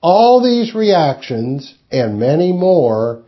All 0.00 0.42
these 0.42 0.74
reactions 0.74 1.72
and 1.88 2.18
many 2.18 2.50
more 2.50 3.22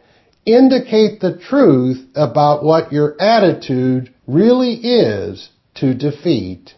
indicate 0.44 1.20
the 1.20 1.38
truth 1.38 2.04
about 2.16 2.64
what 2.64 2.92
your 2.92 3.14
attitude 3.22 4.12
really 4.26 4.72
is 4.74 5.50
to 5.76 5.94
defeat. 5.94 6.74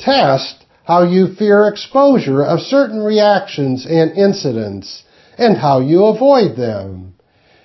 Test 0.00 0.61
how 0.84 1.04
you 1.04 1.34
fear 1.34 1.68
exposure 1.68 2.44
of 2.44 2.60
certain 2.60 3.00
reactions 3.00 3.86
and 3.86 4.12
incidents 4.12 5.04
and 5.38 5.56
how 5.56 5.80
you 5.80 6.04
avoid 6.04 6.56
them. 6.56 7.14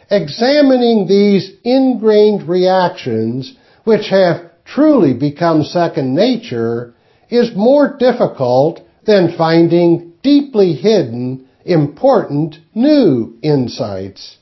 Examining 0.10 1.08
these 1.08 1.52
ingrained 1.64 2.48
reactions, 2.48 3.56
which 3.84 4.08
have 4.10 4.52
truly 4.64 5.14
become 5.14 5.64
second 5.64 6.16
nature, 6.16 6.94
is 7.30 7.56
more 7.56 7.98
difficult 7.98 8.82
than 9.06 9.36
finding 9.38 10.14
deeply 10.24 10.74
hidden, 10.74 11.48
important, 11.66 12.56
new 12.74 13.38
insights. 13.42 14.38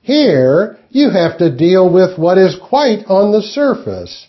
Here, 0.00 0.78
you 0.90 1.10
have 1.10 1.38
to 1.38 1.54
deal 1.54 1.92
with 1.92 2.18
what 2.18 2.38
is 2.38 2.56
quite 2.68 3.04
on 3.08 3.32
the 3.32 3.42
surface, 3.42 4.26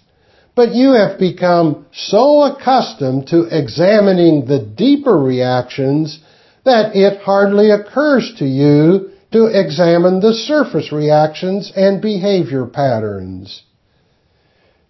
but 0.57 0.73
you 0.73 0.93
have 0.93 1.19
become 1.19 1.85
so 1.93 2.41
accustomed 2.41 3.27
to 3.27 3.43
examining 3.43 4.45
the 4.45 4.57
deeper 4.57 5.15
reactions 5.15 6.19
that 6.65 6.95
it 6.95 7.21
hardly 7.21 7.69
occurs 7.69 8.33
to 8.39 8.45
you 8.45 9.11
to 9.31 9.45
examine 9.45 10.19
the 10.19 10.33
surface 10.33 10.91
reactions 10.91 11.71
and 11.75 12.01
behavior 12.01 12.65
patterns. 12.65 13.61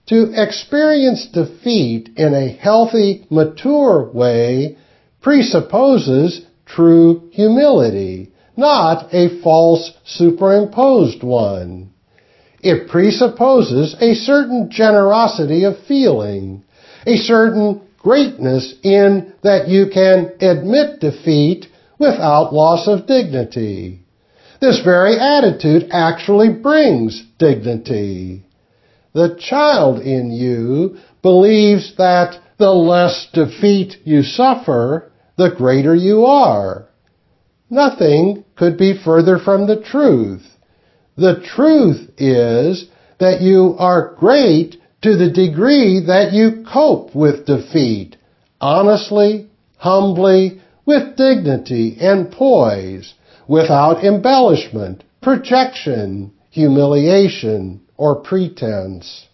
To 0.06 0.32
experience 0.42 1.28
defeat 1.34 2.12
in 2.16 2.34
a 2.34 2.48
healthy, 2.48 3.28
mature 3.30 4.10
way 4.14 4.78
presupposes 5.22 6.46
true 6.66 7.30
humility, 7.34 8.32
not 8.56 9.14
a 9.14 9.42
false 9.42 9.92
superimposed 10.06 11.24
one. 11.24 11.92
It 12.62 12.90
presupposes 12.90 13.96
a 14.02 14.16
certain 14.16 14.70
generosity 14.72 15.64
of 15.64 15.78
feeling, 15.88 16.64
a 17.06 17.18
certain 17.18 17.82
greatness 18.00 18.74
in 18.84 19.34
that 19.44 19.68
you 19.68 19.88
can 19.94 20.32
admit 20.42 21.00
defeat 21.00 21.68
without 22.00 22.54
loss 22.54 22.88
of 22.88 23.08
dignity. 23.08 24.00
This 24.60 24.82
very 24.84 25.20
attitude 25.20 25.90
actually 25.92 26.50
brings 26.50 27.24
dignity. 27.38 28.44
The 29.14 29.38
child 29.40 30.00
in 30.00 30.32
you 30.32 30.98
believes 31.22 31.96
that 31.98 32.40
the 32.58 32.72
less 32.72 33.28
defeat 33.34 33.98
you 34.04 34.24
suffer, 34.24 35.12
the 35.38 35.52
greater 35.56 35.96
you 35.96 36.26
are. 36.26 36.88
Nothing 37.70 38.46
could 38.56 38.78
be 38.78 38.98
further 39.04 39.38
from 39.38 39.68
the 39.68 39.82
truth. 39.82 40.57
The 41.18 41.42
truth 41.42 42.12
is 42.18 42.86
that 43.20 43.42
you 43.42 43.76
are 43.80 44.14
great 44.16 44.78
to 45.02 45.18
the 45.18 45.30
degree 45.32 46.00
that 46.06 46.34
you 46.34 46.64
cope 46.72 47.16
with 47.16 47.46
defeat 47.46 48.18
honestly, 48.60 49.48
humbly, 49.78 50.62
with 50.86 51.16
dignity 51.16 51.98
and 52.00 52.32
poise, 52.32 53.14
without 53.48 54.04
embellishment, 54.04 55.04
projection, 55.22 56.32
humiliation, 56.50 57.82
or 57.98 58.16
pretense. 58.16 59.28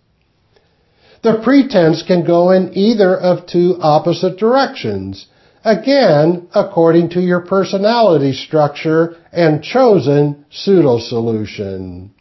The 1.22 1.39
pretense 1.43 2.04
can 2.04 2.26
go 2.26 2.52
in 2.52 2.76
either 2.78 3.15
of 3.15 3.46
two 3.46 3.78
opposite 3.82 4.38
directions, 4.38 5.28
again 5.63 6.47
according 6.54 7.10
to 7.12 7.21
your 7.21 7.41
personality 7.41 8.34
structure 8.34 9.15
and 9.32 9.63
chosen 9.63 10.45
pseudo-solution. 10.52 12.12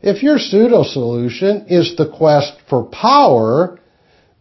If 0.00 0.22
your 0.22 0.38
pseudo-solution 0.38 1.66
is 1.68 1.96
the 1.96 2.10
quest 2.10 2.54
for 2.68 2.84
power, 2.84 3.78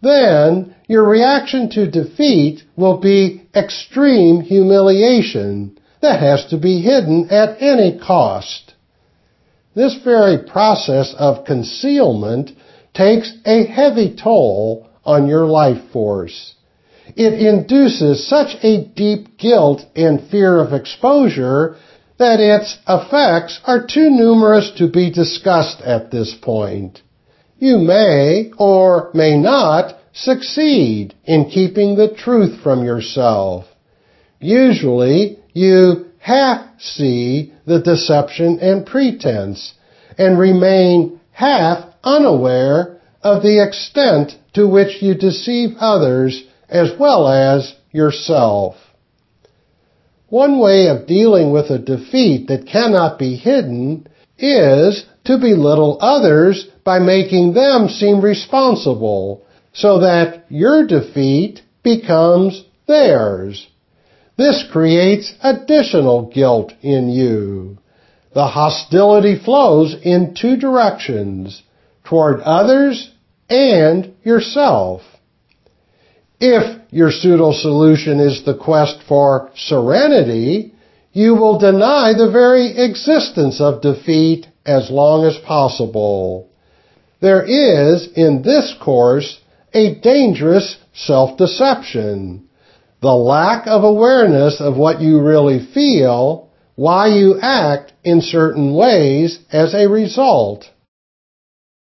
then 0.01 0.75
your 0.87 1.07
reaction 1.07 1.69
to 1.71 1.89
defeat 1.89 2.63
will 2.75 2.99
be 2.99 3.47
extreme 3.55 4.41
humiliation 4.41 5.77
that 6.01 6.19
has 6.19 6.47
to 6.49 6.57
be 6.57 6.81
hidden 6.81 7.29
at 7.29 7.61
any 7.61 7.99
cost. 7.99 8.73
This 9.75 9.97
very 10.03 10.49
process 10.49 11.13
of 11.17 11.45
concealment 11.45 12.51
takes 12.93 13.31
a 13.45 13.65
heavy 13.65 14.15
toll 14.21 14.89
on 15.05 15.27
your 15.27 15.45
life 15.45 15.91
force. 15.93 16.55
It 17.15 17.33
induces 17.33 18.27
such 18.27 18.55
a 18.63 18.85
deep 18.85 19.37
guilt 19.37 19.85
and 19.95 20.29
fear 20.29 20.59
of 20.59 20.73
exposure 20.73 21.75
that 22.17 22.39
its 22.39 22.77
effects 22.87 23.59
are 23.65 23.85
too 23.85 24.09
numerous 24.09 24.71
to 24.77 24.87
be 24.87 25.09
discussed 25.09 25.81
at 25.81 26.11
this 26.11 26.35
point. 26.41 27.01
You 27.57 27.79
may 27.79 28.51
or 28.57 29.11
may 29.13 29.37
not 29.37 29.97
succeed 30.13 31.13
in 31.25 31.49
keeping 31.49 31.95
the 31.95 32.09
truth 32.09 32.59
from 32.61 32.83
yourself. 32.83 33.65
Usually 34.39 35.39
you 35.53 36.05
half 36.19 36.79
see 36.79 37.53
the 37.65 37.81
deception 37.81 38.59
and 38.59 38.85
pretense 38.85 39.73
and 40.17 40.37
remain 40.37 41.19
half 41.31 41.85
unaware 42.03 42.99
of 43.23 43.41
the 43.41 43.63
extent 43.63 44.33
to 44.53 44.67
which 44.67 45.01
you 45.01 45.15
deceive 45.15 45.75
others 45.79 46.43
as 46.71 46.91
well 46.97 47.27
as 47.27 47.75
yourself. 47.91 48.75
One 50.29 50.59
way 50.59 50.87
of 50.87 51.07
dealing 51.07 51.51
with 51.51 51.69
a 51.69 51.77
defeat 51.77 52.47
that 52.47 52.65
cannot 52.65 53.19
be 53.19 53.35
hidden 53.35 54.07
is 54.37 55.05
to 55.25 55.37
belittle 55.37 55.97
others 55.99 56.67
by 56.85 56.99
making 56.99 57.53
them 57.53 57.89
seem 57.89 58.21
responsible 58.21 59.45
so 59.73 59.99
that 59.99 60.45
your 60.49 60.87
defeat 60.87 61.61
becomes 61.83 62.63
theirs. 62.87 63.67
This 64.37 64.63
creates 64.71 65.33
additional 65.43 66.31
guilt 66.33 66.73
in 66.81 67.09
you. 67.09 67.77
The 68.33 68.47
hostility 68.47 69.37
flows 69.37 69.95
in 70.01 70.33
two 70.33 70.55
directions, 70.55 71.61
toward 72.05 72.39
others 72.41 73.11
and 73.49 74.13
yourself. 74.23 75.01
If 76.43 76.81
your 76.89 77.11
pseudo-solution 77.11 78.19
is 78.19 78.43
the 78.43 78.55
quest 78.57 78.97
for 79.07 79.51
serenity, 79.55 80.73
you 81.13 81.35
will 81.35 81.59
deny 81.59 82.13
the 82.17 82.31
very 82.31 82.79
existence 82.79 83.61
of 83.61 83.83
defeat 83.83 84.47
as 84.65 84.89
long 84.89 85.23
as 85.25 85.37
possible. 85.37 86.49
There 87.19 87.43
is, 87.43 88.07
in 88.15 88.41
this 88.41 88.73
course, 88.81 89.39
a 89.71 89.93
dangerous 89.99 90.77
self-deception. 90.93 92.49
The 93.01 93.13
lack 93.13 93.67
of 93.67 93.83
awareness 93.83 94.59
of 94.59 94.75
what 94.75 94.99
you 94.99 95.21
really 95.21 95.59
feel, 95.73 96.49
why 96.73 97.09
you 97.09 97.39
act 97.39 97.93
in 98.03 98.21
certain 98.21 98.73
ways 98.73 99.37
as 99.51 99.75
a 99.75 99.87
result. 99.87 100.67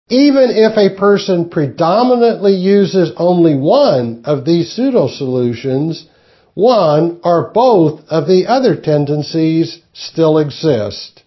Even 0.10 0.52
if 0.52 0.78
a 0.78 0.96
person 0.96 1.50
predominantly 1.50 2.54
uses 2.54 3.12
only 3.18 3.56
one 3.56 4.22
of 4.26 4.46
these 4.46 4.72
pseudo-solutions, 4.72 6.06
one 6.54 7.20
or 7.24 7.50
both 7.52 8.02
of 8.10 8.28
the 8.28 8.46
other 8.48 8.76
tendencies 8.76 9.80
still 9.94 10.38
exist. 10.38 11.24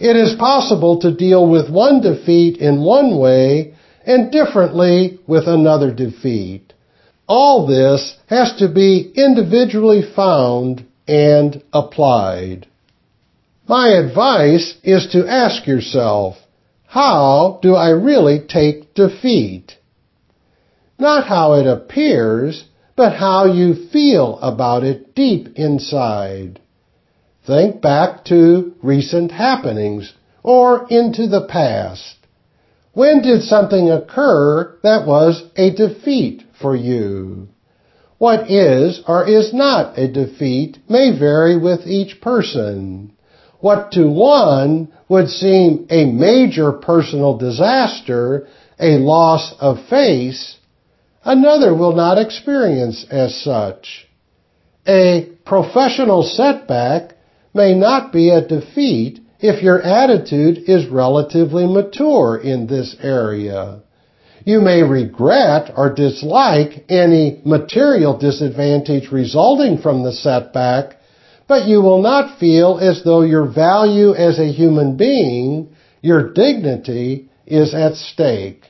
It 0.00 0.16
is 0.16 0.34
possible 0.34 0.98
to 1.00 1.14
deal 1.14 1.46
with 1.46 1.70
one 1.70 2.00
defeat 2.00 2.56
in 2.56 2.82
one 2.82 3.18
way 3.18 3.74
and 4.06 4.32
differently 4.32 5.18
with 5.26 5.46
another 5.46 5.92
defeat. 5.92 6.72
All 7.26 7.66
this 7.66 8.16
has 8.28 8.56
to 8.60 8.68
be 8.68 9.12
individually 9.14 10.02
found 10.14 10.86
and 11.06 11.62
applied. 11.72 12.66
My 13.68 13.88
advice 13.88 14.74
is 14.82 15.08
to 15.12 15.28
ask 15.28 15.66
yourself, 15.66 16.36
how 16.96 17.58
do 17.60 17.74
I 17.74 17.90
really 17.90 18.40
take 18.40 18.94
defeat? 18.94 19.76
Not 20.98 21.26
how 21.26 21.52
it 21.52 21.66
appears, 21.66 22.64
but 22.96 23.12
how 23.12 23.44
you 23.44 23.74
feel 23.92 24.38
about 24.40 24.82
it 24.82 25.14
deep 25.14 25.48
inside. 25.56 26.58
Think 27.46 27.82
back 27.82 28.24
to 28.30 28.72
recent 28.82 29.30
happenings 29.30 30.14
or 30.42 30.86
into 30.88 31.26
the 31.26 31.46
past. 31.46 32.16
When 32.94 33.20
did 33.20 33.42
something 33.42 33.90
occur 33.90 34.78
that 34.82 35.06
was 35.06 35.42
a 35.54 35.74
defeat 35.74 36.44
for 36.58 36.74
you? 36.74 37.48
What 38.16 38.50
is 38.50 39.02
or 39.06 39.28
is 39.28 39.52
not 39.52 39.98
a 39.98 40.10
defeat 40.10 40.78
may 40.88 41.10
vary 41.10 41.58
with 41.58 41.86
each 41.86 42.22
person. 42.22 43.12
What 43.60 43.92
to 43.92 44.08
one 44.08 44.88
would 45.08 45.28
seem 45.28 45.86
a 45.90 46.04
major 46.04 46.72
personal 46.72 47.36
disaster, 47.38 48.46
a 48.78 48.98
loss 48.98 49.54
of 49.60 49.78
face, 49.88 50.56
another 51.24 51.74
will 51.74 51.94
not 51.94 52.18
experience 52.18 53.06
as 53.10 53.34
such. 53.34 54.06
A 54.86 55.28
professional 55.44 56.22
setback 56.22 57.14
may 57.54 57.74
not 57.74 58.12
be 58.12 58.30
a 58.30 58.46
defeat 58.46 59.20
if 59.40 59.62
your 59.62 59.82
attitude 59.82 60.58
is 60.68 60.86
relatively 60.86 61.66
mature 61.66 62.36
in 62.36 62.66
this 62.66 62.96
area. 63.02 63.80
You 64.44 64.60
may 64.60 64.82
regret 64.82 65.72
or 65.76 65.92
dislike 65.92 66.84
any 66.88 67.40
material 67.44 68.16
disadvantage 68.16 69.10
resulting 69.10 69.78
from 69.78 70.04
the 70.04 70.12
setback, 70.12 70.96
but 71.48 71.66
you 71.66 71.80
will 71.80 72.02
not 72.02 72.38
feel 72.38 72.78
as 72.78 73.02
though 73.04 73.22
your 73.22 73.46
value 73.46 74.14
as 74.14 74.38
a 74.38 74.52
human 74.52 74.96
being, 74.96 75.68
your 76.02 76.32
dignity, 76.32 77.28
is 77.46 77.72
at 77.74 77.94
stake. 77.94 78.64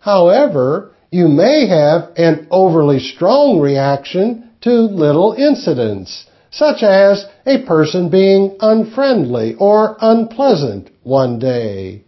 However, 0.00 0.92
you 1.10 1.28
may 1.28 1.68
have 1.68 2.10
an 2.16 2.48
overly 2.50 2.98
strong 2.98 3.60
reaction 3.60 4.50
to 4.62 4.70
little 4.70 5.32
incidents, 5.32 6.26
such 6.50 6.82
as 6.82 7.26
a 7.46 7.62
person 7.64 8.10
being 8.10 8.56
unfriendly 8.60 9.54
or 9.54 9.96
unpleasant 10.00 10.90
one 11.02 11.38
day. 11.38 12.02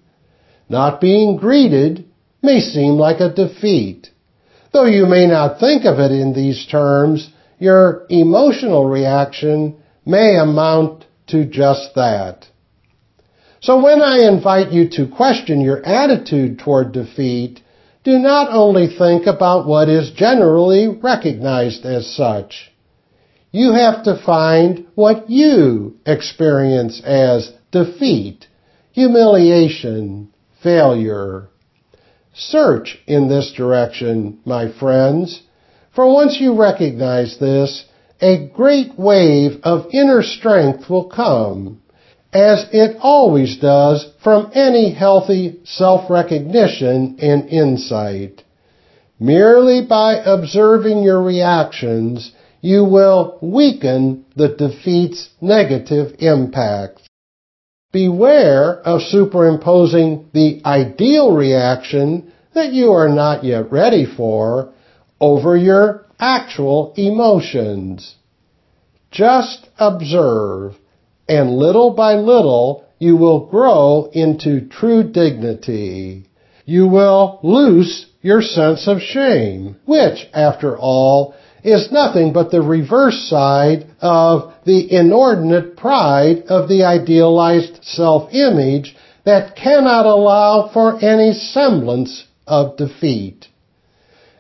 Not 0.68 1.00
being 1.00 1.36
greeted 1.36 2.04
may 2.42 2.60
seem 2.60 2.94
like 2.94 3.20
a 3.20 3.32
defeat. 3.32 4.10
Though 4.72 4.86
you 4.86 5.06
may 5.06 5.26
not 5.26 5.60
think 5.60 5.84
of 5.84 6.00
it 6.00 6.10
in 6.10 6.32
these 6.32 6.66
terms, 6.66 7.30
your 7.58 8.06
emotional 8.08 8.84
reaction 8.86 9.76
may 10.04 10.36
amount 10.36 11.04
to 11.28 11.44
just 11.44 11.94
that. 11.94 12.46
So 13.60 13.82
when 13.82 14.00
I 14.00 14.28
invite 14.28 14.70
you 14.70 14.88
to 14.90 15.08
question 15.08 15.60
your 15.60 15.84
attitude 15.84 16.58
toward 16.58 16.92
defeat, 16.92 17.60
do 18.04 18.18
not 18.18 18.48
only 18.52 18.86
think 18.86 19.26
about 19.26 19.66
what 19.66 19.88
is 19.88 20.12
generally 20.12 20.86
recognized 20.86 21.84
as 21.84 22.14
such. 22.14 22.70
You 23.50 23.72
have 23.72 24.04
to 24.04 24.22
find 24.24 24.86
what 24.94 25.28
you 25.30 25.96
experience 26.06 27.02
as 27.04 27.52
defeat, 27.72 28.46
humiliation, 28.92 30.32
failure. 30.62 31.48
Search 32.34 32.98
in 33.06 33.28
this 33.28 33.52
direction, 33.56 34.40
my 34.44 34.70
friends, 34.78 35.42
for 35.96 36.12
once 36.12 36.36
you 36.38 36.54
recognize 36.54 37.38
this, 37.40 37.86
a 38.20 38.48
great 38.54 38.98
wave 38.98 39.60
of 39.62 39.86
inner 39.92 40.22
strength 40.22 40.88
will 40.90 41.08
come, 41.08 41.80
as 42.34 42.66
it 42.70 42.98
always 43.00 43.56
does 43.56 44.06
from 44.22 44.50
any 44.54 44.92
healthy 44.92 45.58
self-recognition 45.64 47.16
and 47.20 47.48
insight. 47.48 48.44
Merely 49.18 49.86
by 49.86 50.16
observing 50.16 51.02
your 51.02 51.22
reactions, 51.22 52.30
you 52.60 52.84
will 52.84 53.38
weaken 53.40 54.26
the 54.36 54.48
defeat's 54.48 55.30
negative 55.40 56.16
impact. 56.18 57.08
Beware 57.92 58.80
of 58.80 59.00
superimposing 59.00 60.28
the 60.34 60.60
ideal 60.66 61.34
reaction 61.34 62.30
that 62.52 62.74
you 62.74 62.92
are 62.92 63.08
not 63.08 63.44
yet 63.44 63.72
ready 63.72 64.04
for 64.04 64.74
over 65.20 65.56
your 65.56 66.06
actual 66.18 66.94
emotions. 66.96 68.16
Just 69.10 69.68
observe, 69.78 70.74
and 71.28 71.56
little 71.56 71.90
by 71.90 72.14
little 72.14 72.84
you 72.98 73.16
will 73.16 73.46
grow 73.46 74.10
into 74.12 74.68
true 74.68 75.02
dignity. 75.02 76.26
You 76.64 76.88
will 76.88 77.38
loose 77.42 78.06
your 78.22 78.42
sense 78.42 78.88
of 78.88 79.00
shame, 79.00 79.76
which, 79.84 80.26
after 80.32 80.76
all, 80.76 81.34
is 81.62 81.92
nothing 81.92 82.32
but 82.32 82.50
the 82.50 82.62
reverse 82.62 83.28
side 83.28 83.86
of 84.00 84.52
the 84.64 84.92
inordinate 84.92 85.76
pride 85.76 86.44
of 86.48 86.68
the 86.68 86.84
idealized 86.84 87.82
self-image 87.82 88.96
that 89.24 89.56
cannot 89.56 90.06
allow 90.06 90.70
for 90.72 91.02
any 91.04 91.32
semblance 91.32 92.24
of 92.46 92.76
defeat. 92.76 93.48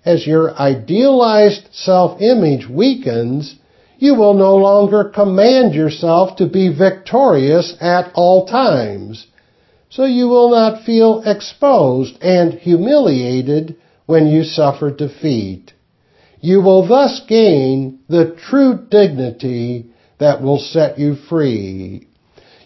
As 0.06 0.24
your 0.24 0.54
idealized 0.56 1.68
self-image 1.72 2.68
weakens, 2.68 3.56
you 3.98 4.14
will 4.14 4.34
no 4.34 4.54
longer 4.54 5.02
command 5.04 5.74
yourself 5.74 6.36
to 6.36 6.46
be 6.46 6.68
victorious 6.68 7.74
at 7.80 8.12
all 8.14 8.46
times. 8.46 9.26
So 9.90 10.04
you 10.04 10.28
will 10.28 10.50
not 10.50 10.84
feel 10.84 11.22
exposed 11.26 12.16
and 12.22 12.54
humiliated 12.54 13.76
when 14.06 14.28
you 14.28 14.44
suffer 14.44 14.92
defeat. 14.92 15.72
You 16.40 16.60
will 16.60 16.86
thus 16.86 17.22
gain 17.26 17.98
the 18.08 18.36
true 18.48 18.86
dignity 18.88 19.86
that 20.18 20.40
will 20.40 20.58
set 20.58 20.98
you 21.00 21.16
free. 21.16 22.06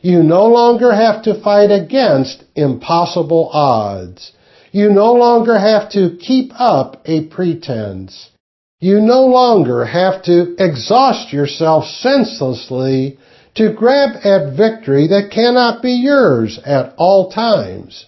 You 0.02 0.22
no 0.22 0.46
longer 0.46 0.92
have 0.92 1.22
to 1.22 1.40
fight 1.40 1.70
against 1.70 2.44
impossible 2.54 3.48
odds. 3.52 4.32
You 4.72 4.90
no 4.90 5.12
longer 5.14 5.58
have 5.58 5.90
to 5.92 6.16
keep 6.20 6.52
up 6.58 7.02
a 7.04 7.24
pretense. 7.26 8.30
You 8.78 9.00
no 9.00 9.26
longer 9.26 9.84
have 9.84 10.22
to 10.24 10.54
exhaust 10.58 11.32
yourself 11.32 11.86
senselessly 11.86 13.18
to 13.56 13.72
grab 13.72 14.24
at 14.24 14.56
victory 14.56 15.08
that 15.08 15.30
cannot 15.32 15.82
be 15.82 15.92
yours 15.92 16.58
at 16.64 16.94
all 16.96 17.30
times. 17.30 18.06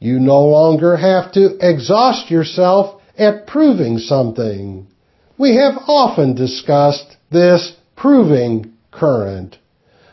You 0.00 0.18
no 0.18 0.44
longer 0.46 0.96
have 0.96 1.32
to 1.32 1.56
exhaust 1.60 2.30
yourself 2.30 3.00
at 3.16 3.46
proving 3.46 3.98
something. 3.98 4.86
We 5.38 5.56
have 5.56 5.74
often 5.86 6.34
discussed 6.34 7.16
this 7.30 7.72
proving 7.96 8.72
current. 8.90 9.58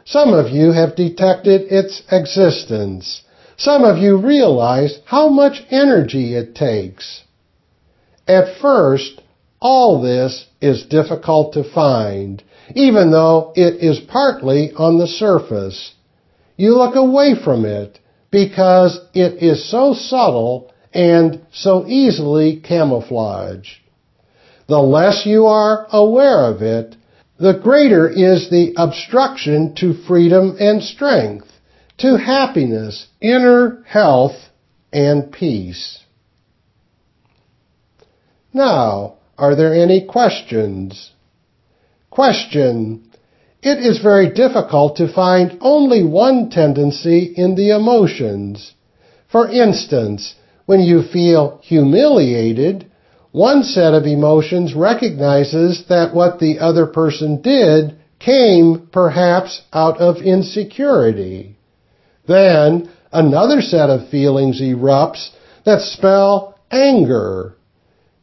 Some 0.06 0.34
of 0.34 0.52
you 0.52 0.72
have 0.72 0.96
detected 0.96 1.72
its 1.72 2.04
existence. 2.12 3.24
Some 3.58 3.84
of 3.84 3.98
you 3.98 4.18
realize 4.18 5.00
how 5.06 5.30
much 5.30 5.64
energy 5.70 6.36
it 6.36 6.56
takes. 6.56 7.24
At 8.28 8.58
first, 8.62 9.22
all 9.62 10.02
this 10.02 10.46
is 10.62 10.86
difficult 10.86 11.54
to 11.54 11.64
find, 11.64 12.44
even 12.74 13.12
though 13.12 13.54
it 13.56 13.84
is 13.84 14.00
partly 14.00 14.72
on 14.76 14.98
the 14.98 15.08
surface. 15.08 15.94
You 16.58 16.78
look 16.78 16.96
away 16.96 17.36
from 17.36 17.66
it 17.66 18.00
because 18.32 19.00
it 19.14 19.42
is 19.42 19.70
so 19.70 19.94
subtle 19.94 20.72
and 20.94 21.42
so 21.52 21.86
easily 21.88 22.58
camouflaged. 22.58 23.80
The 24.68 24.80
less 24.80 25.26
you 25.26 25.46
are 25.46 25.88
aware 25.92 26.46
of 26.46 26.62
it, 26.62 26.96
the 27.40 27.54
greater 27.54 28.10
is 28.10 28.50
the 28.50 28.74
obstruction 28.78 29.76
to 29.76 29.94
freedom 30.08 30.56
and 30.60 30.82
strength, 30.82 31.45
to 31.98 32.18
happiness, 32.18 33.08
inner 33.22 33.84
health, 33.88 34.36
and 34.92 35.32
peace. 35.32 36.00
Now, 38.54 39.16
are 39.38 39.56
there 39.56 39.74
any 39.74 40.06
questions? 40.06 41.12
Question. 42.10 43.12
It 43.62 43.80
is 43.80 44.00
very 44.00 44.30
difficult 44.30 44.98
to 44.98 45.12
find 45.12 45.58
only 45.60 46.04
one 46.04 46.50
tendency 46.50 47.34
in 47.36 47.56
the 47.56 47.72
emotions. 47.76 48.74
For 49.32 49.50
instance, 49.50 50.36
when 50.66 50.80
you 50.80 51.02
feel 51.02 51.60
humiliated, 51.64 52.90
one 53.32 53.64
set 53.64 53.94
of 53.94 54.06
emotions 54.06 54.74
recognizes 54.74 55.84
that 55.90 56.16
what 56.16 56.40
the 56.40 56.60
other 56.60 56.86
person 56.86 57.42
did 57.42 57.98
came 58.20 58.88
perhaps 58.92 59.62
out 59.74 59.98
of 60.00 60.18
insecurity. 60.18 61.55
Then 62.28 62.90
another 63.12 63.62
set 63.62 63.90
of 63.90 64.10
feelings 64.10 64.62
erupts 64.62 65.30
that 65.66 65.82
spell 65.82 66.58
anger. 66.72 67.56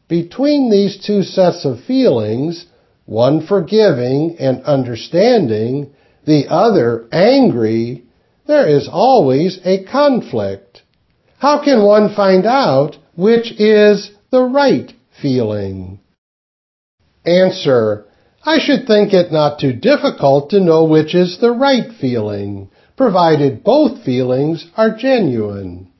Between 0.07 0.69
these 0.69 1.03
two 1.05 1.23
sets 1.23 1.65
of 1.65 1.83
feelings, 1.85 2.65
one 3.05 3.45
forgiving 3.45 4.37
and 4.39 4.63
understanding, 4.63 5.91
the 6.25 6.47
other 6.49 7.07
angry, 7.11 8.03
there 8.45 8.67
is 8.67 8.87
always 8.91 9.59
a 9.65 9.83
conflict. 9.85 10.81
How 11.39 11.63
can 11.63 11.83
one 11.83 12.15
find 12.15 12.45
out 12.45 12.97
which 13.15 13.51
is 13.59 14.11
the 14.31 14.43
right 14.43 14.93
feeling? 15.21 15.99
Answer. 17.25 18.05
I 18.45 18.59
should 18.59 18.87
think 18.87 19.13
it 19.13 19.31
not 19.31 19.59
too 19.59 19.73
difficult 19.73 20.49
to 20.49 20.59
know 20.59 20.83
which 20.83 21.15
is 21.15 21.39
the 21.39 21.51
right 21.51 21.91
feeling, 21.99 22.69
provided 23.03 23.65
both 23.65 24.05
feelings 24.05 24.65
are 24.77 24.95
genuine. 24.95 25.91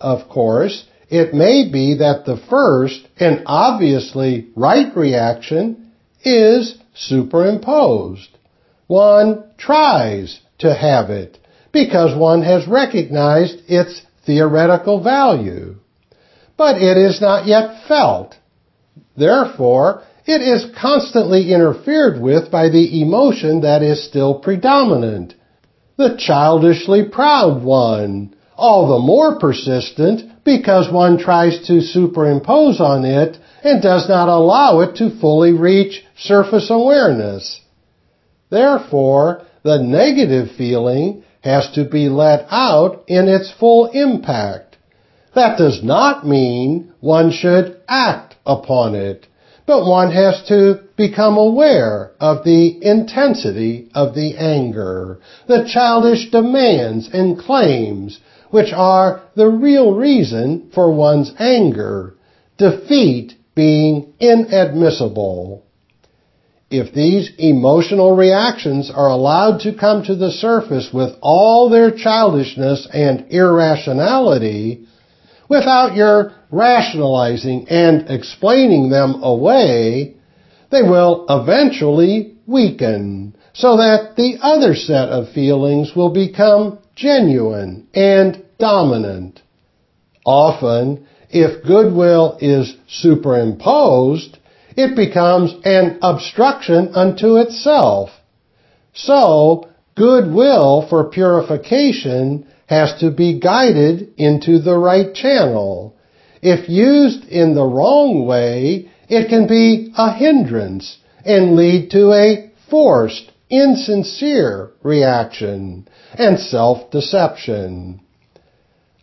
Of 0.00 0.28
course, 0.28 0.84
it 1.08 1.32
may 1.32 1.70
be 1.70 1.98
that 1.98 2.24
the 2.26 2.42
first 2.50 3.06
and 3.18 3.44
obviously 3.46 4.48
right 4.56 4.94
reaction 4.96 5.92
is 6.24 6.76
superimposed. 6.92 8.36
One 8.88 9.44
tries 9.58 10.40
to 10.58 10.74
have 10.74 11.10
it 11.10 11.38
because 11.70 12.18
one 12.18 12.42
has 12.42 12.66
recognized 12.66 13.62
its 13.68 14.02
theoretical 14.26 15.02
value. 15.04 15.76
But 16.56 16.82
it 16.82 16.96
is 16.96 17.20
not 17.20 17.46
yet 17.46 17.86
felt 17.86 18.34
Therefore, 19.16 20.02
it 20.24 20.40
is 20.40 20.74
constantly 20.80 21.52
interfered 21.52 22.20
with 22.20 22.50
by 22.50 22.70
the 22.70 23.02
emotion 23.02 23.60
that 23.60 23.82
is 23.82 24.02
still 24.04 24.38
predominant. 24.38 25.34
The 26.00 26.16
childishly 26.16 27.04
proud 27.04 27.62
one, 27.62 28.32
all 28.56 28.88
the 28.88 29.06
more 29.06 29.38
persistent 29.38 30.22
because 30.44 30.90
one 30.90 31.18
tries 31.18 31.66
to 31.66 31.82
superimpose 31.82 32.80
on 32.80 33.04
it 33.04 33.36
and 33.62 33.82
does 33.82 34.08
not 34.08 34.30
allow 34.30 34.80
it 34.80 34.96
to 34.96 35.10
fully 35.20 35.52
reach 35.52 36.02
surface 36.16 36.70
awareness. 36.70 37.60
Therefore, 38.48 39.42
the 39.62 39.82
negative 39.82 40.52
feeling 40.56 41.22
has 41.42 41.70
to 41.72 41.84
be 41.84 42.08
let 42.08 42.46
out 42.50 43.04
in 43.06 43.28
its 43.28 43.50
full 43.50 43.88
impact. 43.88 44.78
That 45.34 45.58
does 45.58 45.82
not 45.82 46.26
mean 46.26 46.94
one 47.00 47.30
should 47.30 47.78
act 47.86 48.36
upon 48.46 48.94
it, 48.94 49.26
but 49.70 49.86
one 49.86 50.10
has 50.10 50.42
to 50.48 50.80
become 50.96 51.36
aware 51.36 52.10
of 52.18 52.42
the 52.42 52.84
intensity 52.84 53.88
of 53.94 54.16
the 54.16 54.36
anger, 54.36 55.20
the 55.46 55.64
childish 55.72 56.28
demands 56.32 57.08
and 57.12 57.38
claims, 57.38 58.18
which 58.50 58.72
are 58.72 59.22
the 59.36 59.46
real 59.46 59.94
reason 59.94 60.68
for 60.74 60.92
one's 60.92 61.32
anger, 61.38 62.16
defeat 62.58 63.34
being 63.54 64.12
inadmissible. 64.18 65.64
If 66.68 66.92
these 66.92 67.30
emotional 67.38 68.16
reactions 68.16 68.90
are 68.92 69.08
allowed 69.08 69.60
to 69.60 69.78
come 69.78 70.02
to 70.06 70.16
the 70.16 70.32
surface 70.32 70.90
with 70.92 71.14
all 71.20 71.70
their 71.70 71.92
childishness 71.92 72.88
and 72.92 73.26
irrationality, 73.30 74.88
without 75.50 75.96
your 75.96 76.32
rationalizing 76.50 77.66
and 77.68 78.08
explaining 78.08 78.88
them 78.88 79.22
away, 79.22 80.14
they 80.70 80.82
will 80.82 81.26
eventually 81.28 82.36
weaken 82.46 83.36
so 83.52 83.76
that 83.76 84.14
the 84.16 84.38
other 84.40 84.74
set 84.74 85.08
of 85.08 85.32
feelings 85.34 85.92
will 85.94 86.12
become 86.12 86.78
genuine 86.94 87.88
and 87.92 88.42
dominant. 88.58 89.42
Often, 90.24 91.06
if 91.30 91.66
goodwill 91.66 92.38
is 92.40 92.76
superimposed, 92.88 94.38
it 94.76 94.94
becomes 94.94 95.52
an 95.64 95.98
obstruction 96.00 96.94
unto 96.94 97.36
itself. 97.36 98.10
So, 98.94 99.68
goodwill 99.96 100.86
for 100.88 101.10
purification 101.10 102.46
has 102.70 102.94
to 103.00 103.10
be 103.10 103.40
guided 103.40 104.14
into 104.16 104.60
the 104.60 104.78
right 104.78 105.12
channel. 105.12 105.96
If 106.40 106.68
used 106.68 107.24
in 107.24 107.56
the 107.56 107.64
wrong 107.64 108.26
way, 108.26 108.88
it 109.08 109.28
can 109.28 109.48
be 109.48 109.92
a 109.98 110.12
hindrance 110.12 110.98
and 111.24 111.56
lead 111.56 111.90
to 111.90 112.12
a 112.12 112.52
forced, 112.70 113.32
insincere 113.50 114.70
reaction 114.84 115.88
and 116.14 116.38
self-deception. 116.38 118.00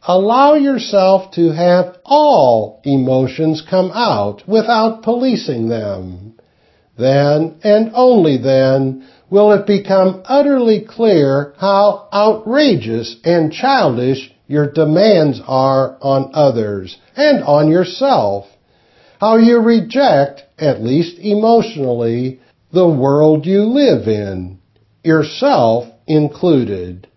Allow 0.07 0.55
yourself 0.55 1.31
to 1.33 1.51
have 1.51 1.97
all 2.05 2.79
emotions 2.85 3.61
come 3.69 3.91
out 3.91 4.47
without 4.47 5.03
policing 5.03 5.67
them. 5.67 6.39
Then, 6.97 7.59
and 7.65 7.91
only 7.93 8.37
then, 8.37 9.09
will 9.29 9.51
it 9.51 9.67
become 9.67 10.21
utterly 10.25 10.85
clear 10.87 11.53
how 11.57 12.07
outrageous 12.13 13.15
and 13.23 13.51
childish 13.51 14.31
your 14.47 14.71
demands 14.71 15.41
are 15.45 15.97
on 16.01 16.31
others 16.33 16.97
and 17.15 17.43
on 17.43 17.69
yourself. 17.69 18.45
How 19.19 19.37
you 19.37 19.59
reject, 19.59 20.43
at 20.57 20.81
least 20.81 21.19
emotionally, 21.19 22.39
the 22.71 22.87
world 22.87 23.45
you 23.45 23.63
live 23.63 24.07
in, 24.07 24.59
yourself 25.03 25.87
included. 26.05 27.07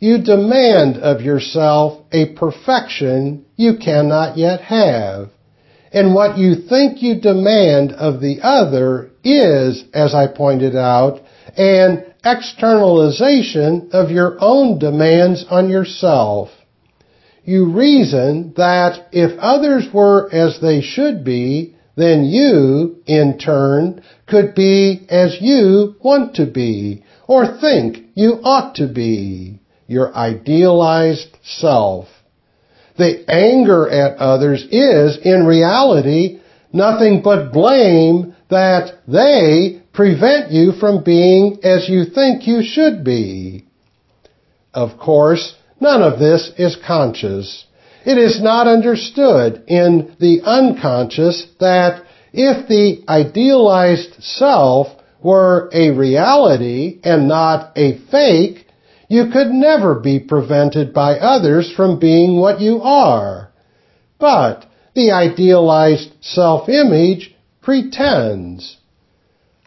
You 0.00 0.22
demand 0.22 0.96
of 0.96 1.20
yourself 1.20 2.04
a 2.12 2.34
perfection 2.34 3.44
you 3.56 3.76
cannot 3.76 4.36
yet 4.36 4.60
have. 4.62 5.30
And 5.92 6.14
what 6.14 6.38
you 6.38 6.56
think 6.68 7.02
you 7.02 7.20
demand 7.20 7.92
of 7.92 8.20
the 8.20 8.40
other 8.42 9.10
is, 9.22 9.84
as 9.94 10.12
I 10.12 10.26
pointed 10.26 10.74
out, 10.74 11.20
and 11.56 12.04
externalization 12.24 13.90
of 13.92 14.10
your 14.10 14.36
own 14.40 14.78
demands 14.78 15.44
on 15.50 15.68
yourself. 15.68 16.50
You 17.44 17.72
reason 17.72 18.54
that 18.56 19.08
if 19.12 19.38
others 19.38 19.86
were 19.92 20.28
as 20.32 20.58
they 20.60 20.80
should 20.80 21.24
be, 21.24 21.76
then 21.96 22.24
you, 22.24 23.02
in 23.06 23.38
turn, 23.38 24.02
could 24.26 24.54
be 24.54 25.06
as 25.08 25.36
you 25.40 25.94
want 26.02 26.36
to 26.36 26.46
be, 26.46 27.04
or 27.28 27.58
think 27.60 27.98
you 28.14 28.40
ought 28.42 28.76
to 28.76 28.88
be, 28.88 29.60
your 29.86 30.14
idealized 30.14 31.36
self. 31.42 32.08
The 32.96 33.24
anger 33.28 33.88
at 33.88 34.18
others 34.18 34.66
is, 34.70 35.18
in 35.22 35.46
reality, 35.46 36.40
nothing 36.72 37.22
but 37.22 37.52
blame 37.52 38.34
that 38.48 39.00
they 39.06 39.82
prevent 39.94 40.50
you 40.50 40.72
from 40.72 41.04
being 41.04 41.60
as 41.62 41.88
you 41.88 42.04
think 42.04 42.46
you 42.46 42.62
should 42.62 43.04
be. 43.04 43.64
Of 44.74 44.98
course, 44.98 45.54
none 45.80 46.02
of 46.02 46.18
this 46.18 46.50
is 46.58 46.76
conscious. 46.86 47.64
It 48.04 48.18
is 48.18 48.42
not 48.42 48.66
understood 48.66 49.64
in 49.68 50.16
the 50.20 50.42
unconscious 50.44 51.46
that 51.60 52.04
if 52.32 52.68
the 52.68 53.04
idealized 53.08 54.22
self 54.22 54.88
were 55.22 55.70
a 55.72 55.90
reality 55.90 57.00
and 57.02 57.28
not 57.28 57.72
a 57.78 57.98
fake, 58.10 58.66
you 59.08 59.30
could 59.32 59.48
never 59.48 59.94
be 59.94 60.18
prevented 60.18 60.92
by 60.92 61.12
others 61.12 61.72
from 61.74 62.00
being 62.00 62.38
what 62.38 62.60
you 62.60 62.82
are. 62.82 63.50
But 64.18 64.66
the 64.94 65.12
idealized 65.12 66.10
self-image 66.20 67.34
pretends. 67.62 68.76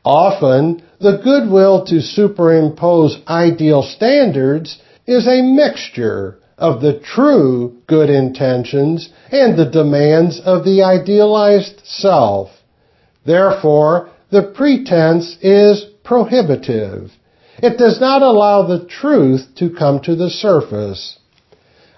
Often, 0.08 0.84
the 1.02 1.18
goodwill 1.22 1.84
to 1.88 2.00
superimpose 2.00 3.18
ideal 3.28 3.84
standards 3.84 4.78
is 5.06 5.28
a 5.28 5.42
mixture 5.42 6.40
of 6.58 6.80
the 6.80 7.00
true 7.00 7.76
good 7.88 8.10
intentions 8.10 9.10
and 9.34 9.60
the 9.60 9.70
demands 9.70 10.40
of 10.40 10.64
the 10.64 10.82
idealized 10.82 11.82
self. 11.84 12.52
Therefore, 13.26 14.08
the 14.32 14.44
pretense 14.44 15.36
is 15.42 15.84
prohibitive. 16.06 17.12
It 17.62 17.78
does 17.78 18.00
not 18.00 18.22
allow 18.22 18.66
the 18.66 18.86
truth 18.86 19.56
to 19.56 19.72
come 19.72 20.00
to 20.04 20.16
the 20.16 20.30
surface. 20.30 21.20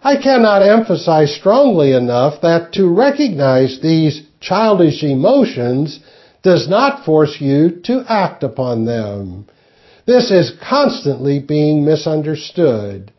I 0.02 0.18
cannot 0.18 0.64
emphasize 0.64 1.36
strongly 1.36 1.92
enough 1.92 2.42
that 2.42 2.74
to 2.74 2.88
recognize 2.88 3.82
these 3.82 4.24
childish 4.40 5.04
emotions 5.04 6.00
does 6.44 6.68
not 6.68 7.06
force 7.06 7.38
you 7.40 7.82
to 7.84 8.04
act 8.08 8.44
upon 8.44 8.86
them. 8.86 9.46
This 10.06 10.32
is 10.32 10.52
constantly 10.68 11.40
being 11.40 11.86
misunderstood. 11.86 13.12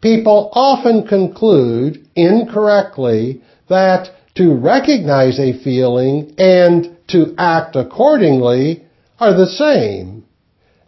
People 0.00 0.50
often 0.52 1.06
conclude 1.06 2.06
incorrectly 2.14 3.42
that 3.68 4.10
to 4.34 4.54
recognize 4.54 5.38
a 5.38 5.58
feeling 5.62 6.34
and 6.36 6.96
to 7.08 7.34
act 7.38 7.74
accordingly 7.76 8.84
are 9.18 9.34
the 9.34 9.46
same. 9.46 10.24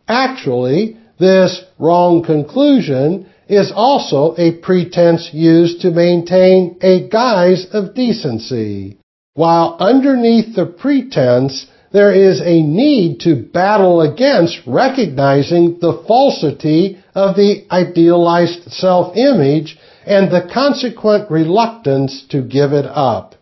Actually, 0.07 0.99
this 1.18 1.64
wrong 1.79 2.22
conclusion 2.22 3.26
is 3.49 3.72
also 3.74 4.35
a 4.37 4.53
pretense 4.53 5.31
used 5.33 5.81
to 5.81 5.91
maintain 5.91 6.76
a 6.83 7.09
guise 7.09 7.66
of 7.72 7.95
decency. 7.95 8.99
While 9.39 9.76
underneath 9.78 10.57
the 10.57 10.66
pretense, 10.66 11.66
there 11.93 12.12
is 12.12 12.41
a 12.41 12.61
need 12.61 13.20
to 13.20 13.36
battle 13.36 14.01
against 14.01 14.59
recognizing 14.66 15.78
the 15.78 16.03
falsity 16.09 16.99
of 17.14 17.36
the 17.36 17.64
idealized 17.70 18.64
self-image 18.72 19.78
and 20.05 20.28
the 20.28 20.51
consequent 20.53 21.30
reluctance 21.30 22.24
to 22.30 22.43
give 22.43 22.72
it 22.72 22.86
up. 22.86 23.36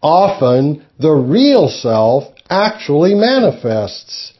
Often, 0.00 0.84
the 1.00 1.10
real 1.10 1.68
self 1.68 2.32
actually 2.48 3.16
manifests. 3.16 4.32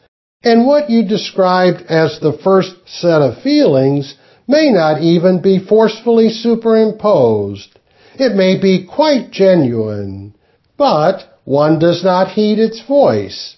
And 0.45 0.68
what 0.68 0.89
you 0.89 1.03
described 1.03 1.82
as 1.89 2.20
the 2.20 2.39
first 2.45 2.76
set 2.86 3.22
of 3.22 3.43
feelings 3.43 4.14
may 4.47 4.70
not 4.70 5.03
even 5.03 5.43
be 5.43 5.59
forcefully 5.59 6.30
superimposed. 6.30 7.78
It 8.19 8.35
may 8.35 8.59
be 8.59 8.85
quite 8.85 9.31
genuine, 9.31 10.35
but 10.77 11.23
one 11.45 11.79
does 11.79 12.03
not 12.03 12.33
heed 12.33 12.59
its 12.59 12.81
voice. 12.81 13.57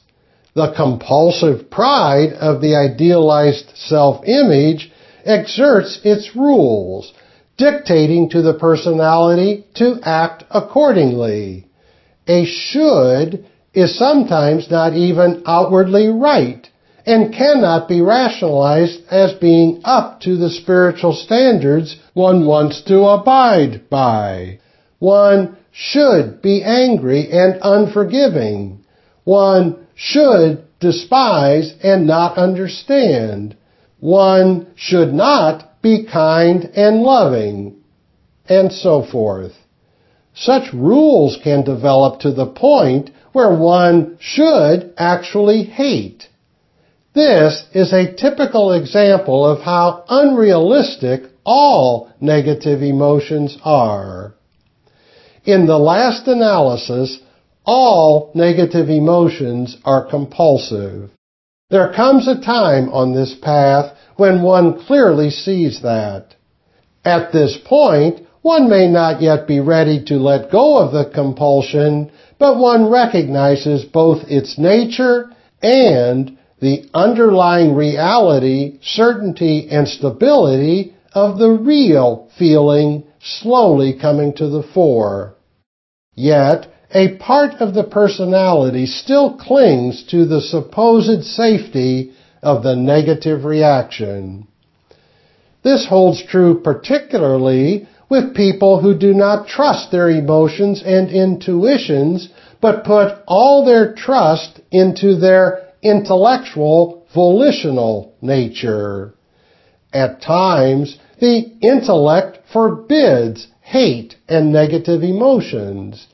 The 0.54 0.72
compulsive 0.76 1.70
pride 1.70 2.34
of 2.34 2.60
the 2.60 2.76
idealized 2.76 3.70
self-image 3.74 4.92
exerts 5.24 6.00
its 6.04 6.36
rules, 6.36 7.12
dictating 7.56 8.28
to 8.30 8.42
the 8.42 8.54
personality 8.54 9.64
to 9.74 9.98
act 10.02 10.44
accordingly. 10.50 11.66
A 12.26 12.44
should 12.44 13.46
is 13.72 13.98
sometimes 13.98 14.70
not 14.70 14.94
even 14.94 15.42
outwardly 15.46 16.08
right 16.08 16.69
and 17.06 17.34
cannot 17.34 17.88
be 17.88 18.00
rationalized 18.00 19.00
as 19.10 19.32
being 19.34 19.80
up 19.84 20.20
to 20.20 20.36
the 20.36 20.50
spiritual 20.50 21.14
standards 21.14 21.96
one 22.14 22.46
wants 22.46 22.82
to 22.82 23.00
abide 23.02 23.88
by. 23.88 24.58
One 24.98 25.56
should 25.72 26.42
be 26.42 26.62
angry 26.62 27.30
and 27.30 27.58
unforgiving. 27.62 28.84
One 29.24 29.86
should 29.94 30.64
despise 30.80 31.74
and 31.82 32.06
not 32.06 32.36
understand. 32.36 33.56
One 33.98 34.68
should 34.74 35.12
not 35.12 35.82
be 35.82 36.06
kind 36.10 36.64
and 36.74 37.02
loving, 37.02 37.76
and 38.48 38.72
so 38.72 39.02
forth. 39.02 39.52
Such 40.34 40.72
rules 40.72 41.38
can 41.42 41.64
develop 41.64 42.20
to 42.20 42.32
the 42.32 42.46
point 42.46 43.10
where 43.32 43.54
one 43.54 44.16
should 44.20 44.92
actually 44.96 45.64
hate. 45.64 46.28
This 47.12 47.64
is 47.74 47.92
a 47.92 48.14
typical 48.14 48.72
example 48.72 49.44
of 49.44 49.62
how 49.62 50.04
unrealistic 50.08 51.22
all 51.44 52.08
negative 52.20 52.82
emotions 52.82 53.58
are. 53.64 54.34
In 55.44 55.66
the 55.66 55.78
last 55.78 56.28
analysis, 56.28 57.18
all 57.64 58.30
negative 58.34 58.88
emotions 58.88 59.76
are 59.84 60.08
compulsive. 60.08 61.10
There 61.70 61.92
comes 61.92 62.28
a 62.28 62.40
time 62.40 62.88
on 62.90 63.12
this 63.12 63.34
path 63.34 63.96
when 64.16 64.42
one 64.42 64.84
clearly 64.86 65.30
sees 65.30 65.82
that. 65.82 66.36
At 67.04 67.32
this 67.32 67.58
point, 67.64 68.20
one 68.42 68.70
may 68.70 68.86
not 68.86 69.20
yet 69.20 69.48
be 69.48 69.58
ready 69.58 70.04
to 70.04 70.14
let 70.14 70.52
go 70.52 70.78
of 70.78 70.92
the 70.92 71.10
compulsion, 71.12 72.12
but 72.38 72.58
one 72.58 72.88
recognizes 72.88 73.84
both 73.84 74.22
its 74.28 74.58
nature 74.58 75.30
and 75.60 76.38
the 76.60 76.84
underlying 76.92 77.74
reality, 77.74 78.78
certainty, 78.82 79.68
and 79.70 79.88
stability 79.88 80.94
of 81.12 81.38
the 81.38 81.50
real 81.50 82.28
feeling 82.38 83.04
slowly 83.20 83.98
coming 84.00 84.32
to 84.34 84.48
the 84.48 84.62
fore. 84.62 85.34
Yet, 86.14 86.66
a 86.92 87.16
part 87.16 87.54
of 87.60 87.74
the 87.74 87.84
personality 87.84 88.86
still 88.86 89.36
clings 89.36 90.04
to 90.10 90.26
the 90.26 90.40
supposed 90.40 91.24
safety 91.24 92.12
of 92.42 92.62
the 92.62 92.76
negative 92.76 93.44
reaction. 93.44 94.46
This 95.62 95.86
holds 95.86 96.22
true 96.22 96.60
particularly 96.62 97.86
with 98.08 98.34
people 98.34 98.80
who 98.80 98.98
do 98.98 99.14
not 99.14 99.46
trust 99.46 99.90
their 99.92 100.10
emotions 100.10 100.82
and 100.84 101.10
intuitions, 101.10 102.28
but 102.60 102.84
put 102.84 103.18
all 103.26 103.64
their 103.64 103.94
trust 103.94 104.60
into 104.72 105.16
their 105.16 105.69
intellectual, 105.82 107.06
volitional 107.14 108.14
nature. 108.20 109.14
At 109.92 110.22
times, 110.22 110.98
the 111.20 111.52
intellect 111.60 112.38
forbids 112.52 113.48
hate 113.60 114.16
and 114.28 114.52
negative 114.52 115.02
emotions. 115.02 116.06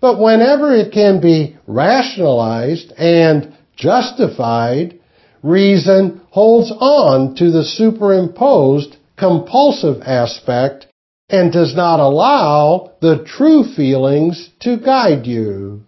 But 0.00 0.20
whenever 0.20 0.74
it 0.74 0.92
can 0.92 1.20
be 1.20 1.56
rationalized 1.66 2.92
and 2.96 3.54
justified, 3.76 4.98
reason 5.42 6.20
holds 6.30 6.70
on 6.72 7.34
to 7.36 7.50
the 7.50 7.64
superimposed 7.64 8.96
compulsive 9.16 10.02
aspect 10.02 10.86
and 11.28 11.52
does 11.52 11.74
not 11.74 12.00
allow 12.00 12.92
the 13.00 13.24
true 13.24 13.64
feelings 13.64 14.50
to 14.60 14.78
guide 14.78 15.26
you. 15.26 15.82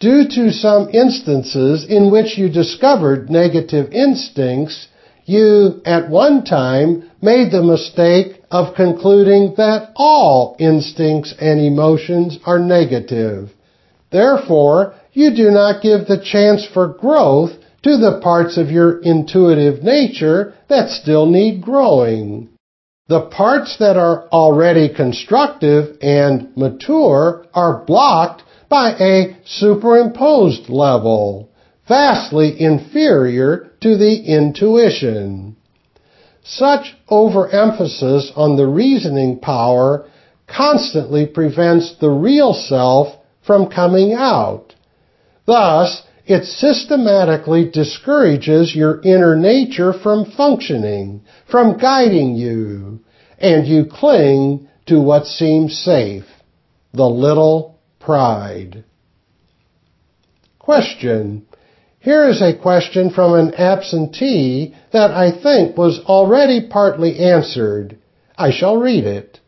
Due 0.00 0.28
to 0.28 0.52
some 0.52 0.88
instances 0.92 1.84
in 1.84 2.10
which 2.10 2.38
you 2.38 2.48
discovered 2.48 3.28
negative 3.28 3.92
instincts, 3.92 4.86
you 5.24 5.80
at 5.84 6.08
one 6.08 6.44
time 6.44 7.02
made 7.20 7.50
the 7.50 7.62
mistake 7.62 8.40
of 8.50 8.76
concluding 8.76 9.54
that 9.56 9.90
all 9.96 10.56
instincts 10.60 11.34
and 11.40 11.60
emotions 11.60 12.38
are 12.46 12.60
negative. 12.60 13.50
Therefore, 14.12 14.94
you 15.12 15.34
do 15.34 15.50
not 15.50 15.82
give 15.82 16.06
the 16.06 16.22
chance 16.24 16.64
for 16.64 16.86
growth 16.86 17.50
to 17.82 17.96
the 17.96 18.20
parts 18.22 18.56
of 18.56 18.70
your 18.70 19.00
intuitive 19.00 19.82
nature 19.82 20.54
that 20.68 20.90
still 20.90 21.26
need 21.26 21.60
growing. 21.60 22.48
The 23.08 23.22
parts 23.22 23.78
that 23.78 23.96
are 23.96 24.28
already 24.28 24.94
constructive 24.94 25.96
and 26.00 26.56
mature 26.56 27.46
are 27.52 27.84
blocked 27.84 28.42
by 28.68 28.90
a 28.98 29.36
superimposed 29.44 30.68
level, 30.68 31.50
vastly 31.86 32.60
inferior 32.60 33.72
to 33.80 33.96
the 33.96 34.24
intuition. 34.26 35.56
Such 36.44 36.96
overemphasis 37.08 38.32
on 38.36 38.56
the 38.56 38.66
reasoning 38.66 39.38
power 39.38 40.08
constantly 40.46 41.26
prevents 41.26 41.96
the 42.00 42.10
real 42.10 42.54
self 42.54 43.08
from 43.46 43.70
coming 43.70 44.12
out. 44.12 44.74
Thus, 45.46 46.02
it 46.26 46.44
systematically 46.44 47.70
discourages 47.70 48.74
your 48.74 49.00
inner 49.02 49.34
nature 49.34 49.94
from 49.94 50.30
functioning, 50.30 51.22
from 51.50 51.78
guiding 51.78 52.34
you, 52.34 53.00
and 53.38 53.66
you 53.66 53.86
cling 53.86 54.68
to 54.86 55.00
what 55.00 55.26
seems 55.26 55.78
safe, 55.78 56.26
the 56.92 57.08
little 57.08 57.77
pride. 58.08 58.84
Question. 60.58 61.44
Here 61.98 62.26
is 62.26 62.40
a 62.40 62.56
question 62.56 63.10
from 63.10 63.34
an 63.34 63.52
absentee 63.52 64.74
that 64.94 65.10
I 65.10 65.30
think 65.30 65.76
was 65.76 66.00
already 66.06 66.68
partly 66.70 67.18
answered. 67.18 67.98
I 68.38 68.50
shall 68.50 68.78
read 68.78 69.04
it. 69.04 69.40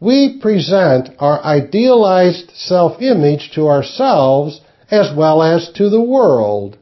We 0.00 0.38
present 0.40 1.10
our 1.18 1.44
idealized 1.44 2.52
self-image 2.54 3.50
to 3.56 3.68
ourselves 3.68 4.62
as 4.90 5.14
well 5.14 5.42
as 5.42 5.68
to 5.72 5.90
the 5.90 6.00
world. 6.16 6.78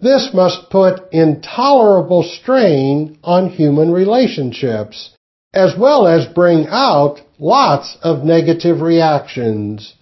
This 0.00 0.30
must 0.34 0.70
put 0.70 1.04
intolerable 1.12 2.24
strain 2.24 3.16
on 3.22 3.50
human 3.50 3.92
relationships, 3.92 5.10
as 5.54 5.74
well 5.78 6.08
as 6.08 6.26
bring 6.26 6.66
out 6.68 7.20
lots 7.38 7.96
of 8.02 8.24
negative 8.24 8.80
reactions. 8.80 9.94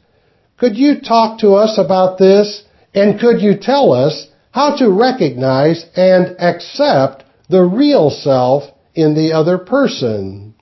Could 0.57 0.77
you 0.77 1.01
talk 1.01 1.41
to 1.41 1.55
us 1.55 1.79
about 1.79 2.19
this? 2.19 2.63
And 2.95 3.19
could 3.19 3.41
you 3.41 3.57
tell 3.59 3.93
us 3.93 4.29
how 4.53 4.77
to 4.77 4.89
recognize 4.89 5.85
and 5.97 6.37
accept 6.39 7.25
the 7.49 7.63
real 7.65 8.11
self 8.11 8.65
in 8.95 9.15
the 9.15 9.33
other 9.33 9.59
person? 9.59 10.55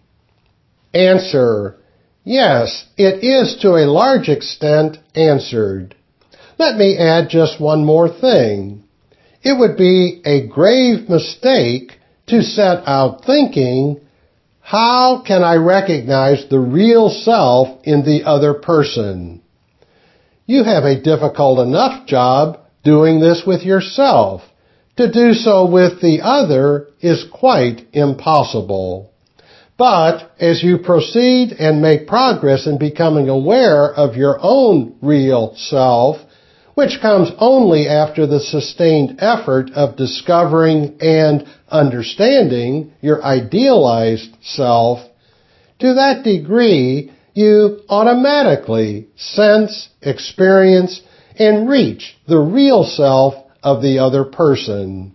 Answer. 0.95 1.77
Yes, 2.25 2.87
it 2.97 3.23
is 3.23 3.57
to 3.63 3.77
a 3.77 3.91
large 3.91 4.29
extent 4.29 4.99
answered. 5.15 5.95
Let 6.59 6.77
me 6.77 6.97
add 6.97 7.29
just 7.29 7.61
one 7.61 7.85
more 7.85 8.09
thing. 8.09 8.85
It 9.43 9.59
would 9.59 9.77
be 9.77 10.23
a 10.25 10.47
grave 10.47 11.09
mistake 11.09 11.99
to 12.29 12.43
set 12.43 12.85
out 12.87 13.25
thinking, 13.25 14.01
how 14.61 15.23
can 15.27 15.43
I 15.43 15.57
recognize 15.57 16.47
the 16.49 16.61
real 16.61 17.11
self 17.11 17.81
in 17.85 18.05
the 18.05 18.23
other 18.25 18.55
person? 18.55 19.42
You 20.47 20.65
have 20.65 20.85
a 20.85 21.01
difficult 21.01 21.61
enough 21.61 22.07
job 22.07 22.59
doing 22.85 23.21
this 23.21 23.45
with 23.47 23.63
yourself. 23.63 24.43
To 24.97 25.11
do 25.11 25.33
so 25.33 25.71
with 25.71 26.01
the 26.01 26.21
other 26.23 26.89
is 27.01 27.25
quite 27.33 27.87
impossible. 27.93 29.11
But 29.79 30.31
as 30.39 30.63
you 30.63 30.79
proceed 30.79 31.53
and 31.53 31.81
make 31.81 32.07
progress 32.07 32.67
in 32.67 32.79
becoming 32.79 33.29
aware 33.29 33.87
of 33.87 34.17
your 34.17 34.39
own 34.41 34.97
real 35.01 35.55
self, 35.57 36.19
which 36.75 37.01
comes 37.01 37.31
only 37.39 37.89
after 37.89 38.27
the 38.27 38.41
sustained 38.41 39.17
effort 39.19 39.71
of 39.73 39.97
discovering 39.97 40.97
and 41.01 41.47
understanding 41.71 42.93
your 43.01 43.23
idealized 43.25 44.37
self, 44.43 45.01
to 45.79 45.95
that 45.95 46.23
degree, 46.23 47.13
you 47.35 47.81
automatically 47.89 49.09
sense, 49.17 49.89
experience, 50.03 51.01
and 51.39 51.69
reach 51.69 52.17
the 52.27 52.39
real 52.39 52.85
self 52.85 53.35
of 53.63 53.83
the 53.83 53.99
other 53.99 54.25
person. 54.25 55.15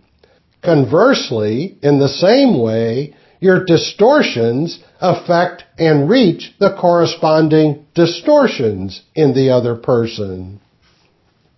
Conversely, 0.62 1.78
in 1.82 1.98
the 1.98 2.08
same 2.08 2.58
way, 2.60 3.14
your 3.40 3.64
distortions 3.64 4.80
affect 5.00 5.64
and 5.78 6.10
reach 6.10 6.54
the 6.58 6.76
corresponding 6.80 7.86
distortions 7.94 9.02
in 9.14 9.34
the 9.34 9.50
other 9.50 9.76
person. 9.76 10.60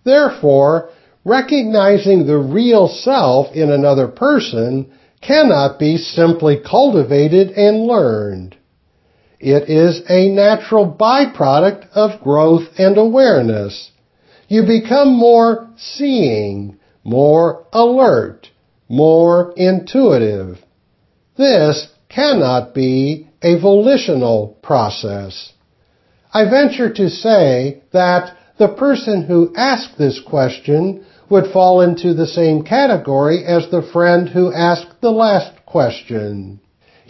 Therefore, 0.03 0.89
recognizing 1.25 2.25
the 2.25 2.37
real 2.37 2.87
self 2.87 3.55
in 3.55 3.71
another 3.71 4.07
person 4.07 4.91
cannot 5.21 5.79
be 5.79 5.97
simply 5.97 6.59
cultivated 6.59 7.49
and 7.51 7.85
learned. 7.85 8.55
It 9.41 9.69
is 9.69 10.03
a 10.07 10.29
natural 10.29 10.85
byproduct 10.85 11.87
of 11.95 12.21
growth 12.21 12.67
and 12.77 12.95
awareness. 12.95 13.89
You 14.47 14.67
become 14.67 15.15
more 15.17 15.67
seeing, 15.77 16.77
more 17.03 17.65
alert, 17.73 18.49
more 18.87 19.51
intuitive. 19.57 20.59
This 21.37 21.87
cannot 22.07 22.75
be 22.75 23.29
a 23.41 23.59
volitional 23.59 24.59
process. 24.61 25.53
I 26.31 26.47
venture 26.47 26.93
to 26.93 27.09
say 27.09 27.81
that 27.93 28.37
the 28.59 28.67
person 28.67 29.23
who 29.23 29.55
asked 29.57 29.97
this 29.97 30.21
question 30.21 31.03
would 31.31 31.51
fall 31.51 31.81
into 31.81 32.13
the 32.13 32.27
same 32.27 32.61
category 32.61 33.43
as 33.43 33.71
the 33.71 33.81
friend 33.91 34.29
who 34.29 34.53
asked 34.53 35.01
the 35.01 35.11
last 35.11 35.65
question. 35.65 36.60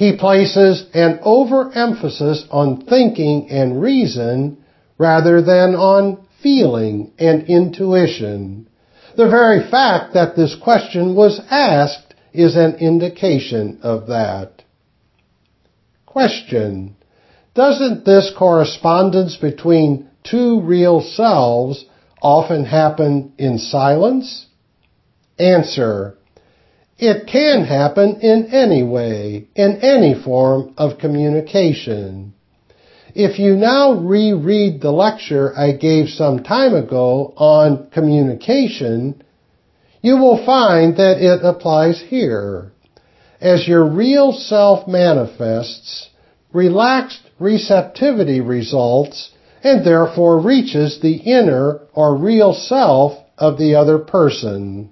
He 0.01 0.17
places 0.17 0.83
an 0.95 1.19
overemphasis 1.21 2.45
on 2.49 2.87
thinking 2.87 3.51
and 3.51 3.79
reason 3.79 4.57
rather 4.97 5.43
than 5.43 5.75
on 5.75 6.25
feeling 6.41 7.11
and 7.19 7.43
intuition. 7.43 8.67
The 9.15 9.29
very 9.29 9.69
fact 9.69 10.15
that 10.15 10.35
this 10.35 10.55
question 10.55 11.13
was 11.13 11.39
asked 11.51 12.15
is 12.33 12.55
an 12.55 12.77
indication 12.77 13.81
of 13.83 14.07
that. 14.07 14.63
Question. 16.07 16.95
Doesn't 17.53 18.03
this 18.03 18.33
correspondence 18.35 19.35
between 19.35 20.09
two 20.23 20.61
real 20.61 21.01
selves 21.01 21.85
often 22.19 22.65
happen 22.65 23.33
in 23.37 23.59
silence? 23.59 24.47
Answer. 25.37 26.17
It 27.01 27.25
can 27.25 27.63
happen 27.63 28.19
in 28.21 28.53
any 28.53 28.83
way, 28.83 29.47
in 29.55 29.77
any 29.77 30.13
form 30.13 30.75
of 30.77 30.99
communication. 30.99 32.33
If 33.15 33.39
you 33.39 33.55
now 33.55 33.93
reread 33.93 34.81
the 34.81 34.91
lecture 34.91 35.51
I 35.57 35.71
gave 35.71 36.09
some 36.09 36.43
time 36.43 36.75
ago 36.75 37.33
on 37.35 37.89
communication, 37.89 39.23
you 40.03 40.17
will 40.17 40.45
find 40.45 40.95
that 40.97 41.17
it 41.17 41.43
applies 41.43 41.99
here. 41.99 42.71
As 43.41 43.67
your 43.67 43.83
real 43.83 44.31
self 44.31 44.87
manifests, 44.87 46.07
relaxed 46.53 47.31
receptivity 47.39 48.41
results 48.41 49.31
and 49.63 49.83
therefore 49.83 50.39
reaches 50.39 50.99
the 51.01 51.15
inner 51.15 51.79
or 51.93 52.15
real 52.15 52.53
self 52.53 53.17
of 53.39 53.57
the 53.57 53.73
other 53.73 53.97
person. 53.97 54.91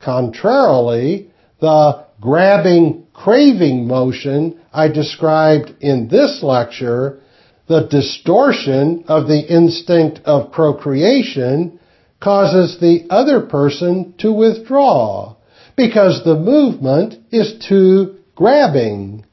Contrarily, 0.00 1.30
the 1.60 2.04
grabbing, 2.20 3.06
craving 3.12 3.86
motion 3.86 4.60
I 4.72 4.88
described 4.88 5.74
in 5.80 6.08
this 6.08 6.42
lecture, 6.42 7.20
the 7.66 7.86
distortion 7.86 9.04
of 9.08 9.28
the 9.28 9.40
instinct 9.40 10.20
of 10.24 10.52
procreation, 10.52 11.78
causes 12.20 12.78
the 12.80 13.06
other 13.10 13.40
person 13.40 14.14
to 14.18 14.32
withdraw 14.32 15.36
because 15.76 16.22
the 16.24 16.36
movement 16.38 17.14
is 17.30 17.64
too 17.66 18.16
grabbing. 18.34 19.24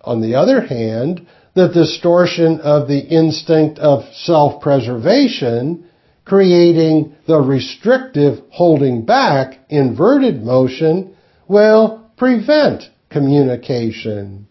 On 0.00 0.20
the 0.20 0.36
other 0.36 0.60
hand, 0.60 1.26
the 1.54 1.68
distortion 1.68 2.60
of 2.60 2.88
the 2.88 3.00
instinct 3.00 3.78
of 3.78 4.04
self-preservation, 4.14 5.88
creating 6.32 7.14
the 7.26 7.38
restrictive 7.38 8.38
holding 8.48 9.04
back 9.04 9.58
inverted 9.68 10.42
motion, 10.42 11.14
will 11.46 12.10
prevent 12.16 12.84
communication. 13.10 14.46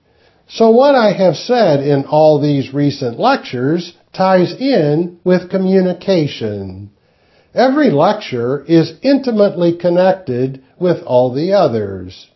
So 0.47 0.69
what 0.69 0.93
I 0.93 1.11
have 1.11 1.35
said 1.35 1.79
in 1.79 2.05
all 2.05 2.39
these 2.39 2.71
recent 2.71 3.19
lectures 3.19 3.97
ties 4.13 4.53
in 4.59 5.17
with 5.23 5.49
communication. 5.49 6.91
Every 7.55 7.89
lecture 7.89 8.63
is 8.63 8.93
intimately 9.01 9.75
connected 9.75 10.63
with 10.79 11.01
all 11.01 11.33
the 11.33 11.53
others. 11.53 12.27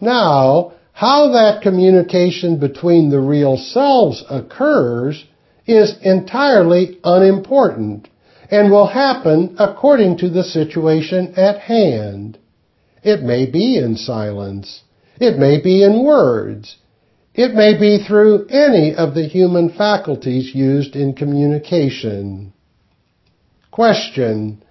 Now, 0.00 0.72
how 0.94 1.32
that 1.32 1.60
communication 1.60 2.58
between 2.58 3.10
the 3.10 3.20
real 3.20 3.58
selves 3.58 4.24
occurs 4.30 5.26
is 5.66 5.98
entirely 6.02 6.98
unimportant 7.04 8.08
and 8.50 8.70
will 8.70 8.86
happen 8.86 9.56
according 9.58 10.18
to 10.18 10.28
the 10.30 10.44
situation 10.44 11.34
at 11.36 11.58
hand. 11.58 12.38
It 13.02 13.22
may 13.22 13.46
be 13.46 13.76
in 13.76 13.96
silence. 13.96 14.82
It 15.20 15.38
may 15.38 15.60
be 15.60 15.82
in 15.82 16.04
words. 16.04 16.76
It 17.34 17.54
may 17.54 17.78
be 17.78 18.04
through 18.04 18.46
any 18.48 18.94
of 18.94 19.14
the 19.14 19.28
human 19.28 19.70
faculties 19.70 20.54
used 20.54 20.96
in 20.96 21.14
communication. 21.14 22.52
Question. 23.70 24.62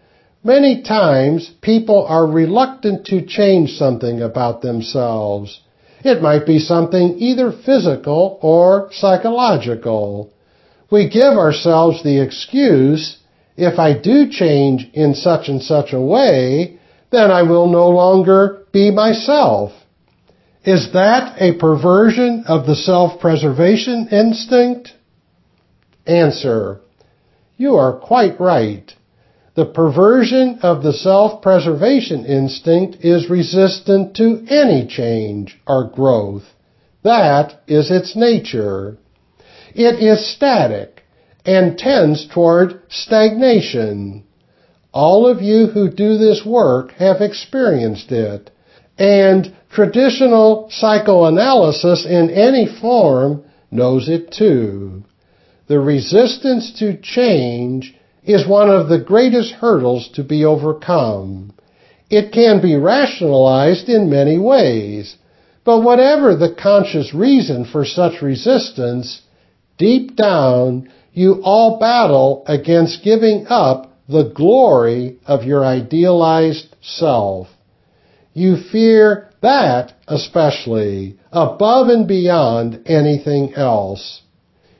Many 0.43 0.82
times 0.82 1.51
people 1.61 2.05
are 2.05 2.25
reluctant 2.25 3.05
to 3.07 3.25
change 3.25 3.71
something 3.78 4.21
about 4.21 4.61
themselves. 4.61 5.61
It 6.03 6.21
might 6.21 6.45
be 6.45 6.59
something 6.59 7.17
either 7.19 7.51
physical 7.51 8.38
or 8.41 8.89
psychological. 8.91 10.32
We 10.91 11.09
give 11.09 11.38
ourselves 11.38 12.03
the 12.03 12.19
excuse, 12.21 13.17
if 13.58 13.80
I 13.80 13.97
do 13.97 14.30
change 14.30 14.88
in 14.93 15.16
such 15.16 15.49
and 15.49 15.62
such 15.62 15.91
a 15.91 15.99
way, 15.99 16.80
then 17.10 17.32
I 17.32 17.41
will 17.41 17.68
no 17.68 17.89
longer 17.89 18.66
be 18.72 18.91
myself. 18.91 19.72
Is 20.64 20.93
that 20.93 21.41
a 21.41 21.58
perversion 21.58 22.43
of 22.47 22.68
the 22.68 22.76
self-preservation 22.76 24.10
instinct? 24.12 24.93
Answer. 26.05 26.82
You 27.58 27.76
are 27.76 27.97
quite 27.99 28.39
right. 28.39 28.93
The 29.55 29.66
perversion 29.66 30.60
of 30.62 30.84
the 30.84 30.93
self-preservation 30.93 32.26
instinct 32.26 33.03
is 33.03 33.30
resistant 33.30 34.16
to 34.18 34.45
any 34.49 34.86
change 34.86 35.60
or 35.66 35.89
growth. 35.89 36.43
That 37.03 37.62
is 37.66 37.89
its 37.89 38.16
nature. 38.16 38.97
It 39.74 40.03
is 40.03 40.36
static 40.36 40.97
and 41.48 41.78
tends 41.78 42.28
toward 42.28 42.82
stagnation. 42.89 44.24
All 44.93 45.26
of 45.28 45.41
you 45.41 45.68
who 45.68 45.89
do 45.89 46.18
this 46.18 46.45
work 46.45 46.91
have 46.93 47.22
experienced 47.22 48.12
it, 48.12 48.52
and 48.98 49.56
traditional 49.72 50.68
psychoanalysis 50.70 52.06
in 52.06 52.30
any 52.30 52.68
form 52.68 53.43
knows 53.72 54.10
it 54.10 54.32
too. 54.32 55.04
The 55.68 55.80
resistance 55.80 56.74
to 56.80 56.98
change 56.98 57.95
is 58.24 58.45
one 58.48 58.70
of 58.70 58.89
the 58.89 59.00
greatest 59.00 59.54
hurdles 59.54 60.10
to 60.16 60.24
be 60.24 60.43
overcome. 60.43 61.54
It 62.10 62.32
can 62.32 62.62
be 62.62 62.76
rationalized 62.76 63.88
in 63.89 64.10
many 64.10 64.38
ways, 64.38 65.16
But 65.68 65.82
whatever 65.82 66.34
the 66.34 66.56
conscious 66.56 67.14
reason 67.14 67.66
for 67.66 67.84
such 67.84 68.22
resistance, 68.22 69.22
deep 69.78 70.16
down, 70.16 70.89
you 71.18 71.41
all 71.43 71.80
battle 71.80 72.43
against 72.45 73.03
giving 73.03 73.47
up 73.49 73.91
the 74.07 74.32
glory 74.36 75.18
of 75.26 75.43
your 75.43 75.65
idealized 75.65 76.76
self. 76.80 77.47
You 78.34 78.57
fear 78.72 79.32
that 79.41 79.93
especially 80.07 81.18
above 81.32 81.88
and 81.88 82.07
beyond 82.07 82.84
anything 82.86 83.55
else. 83.55 84.22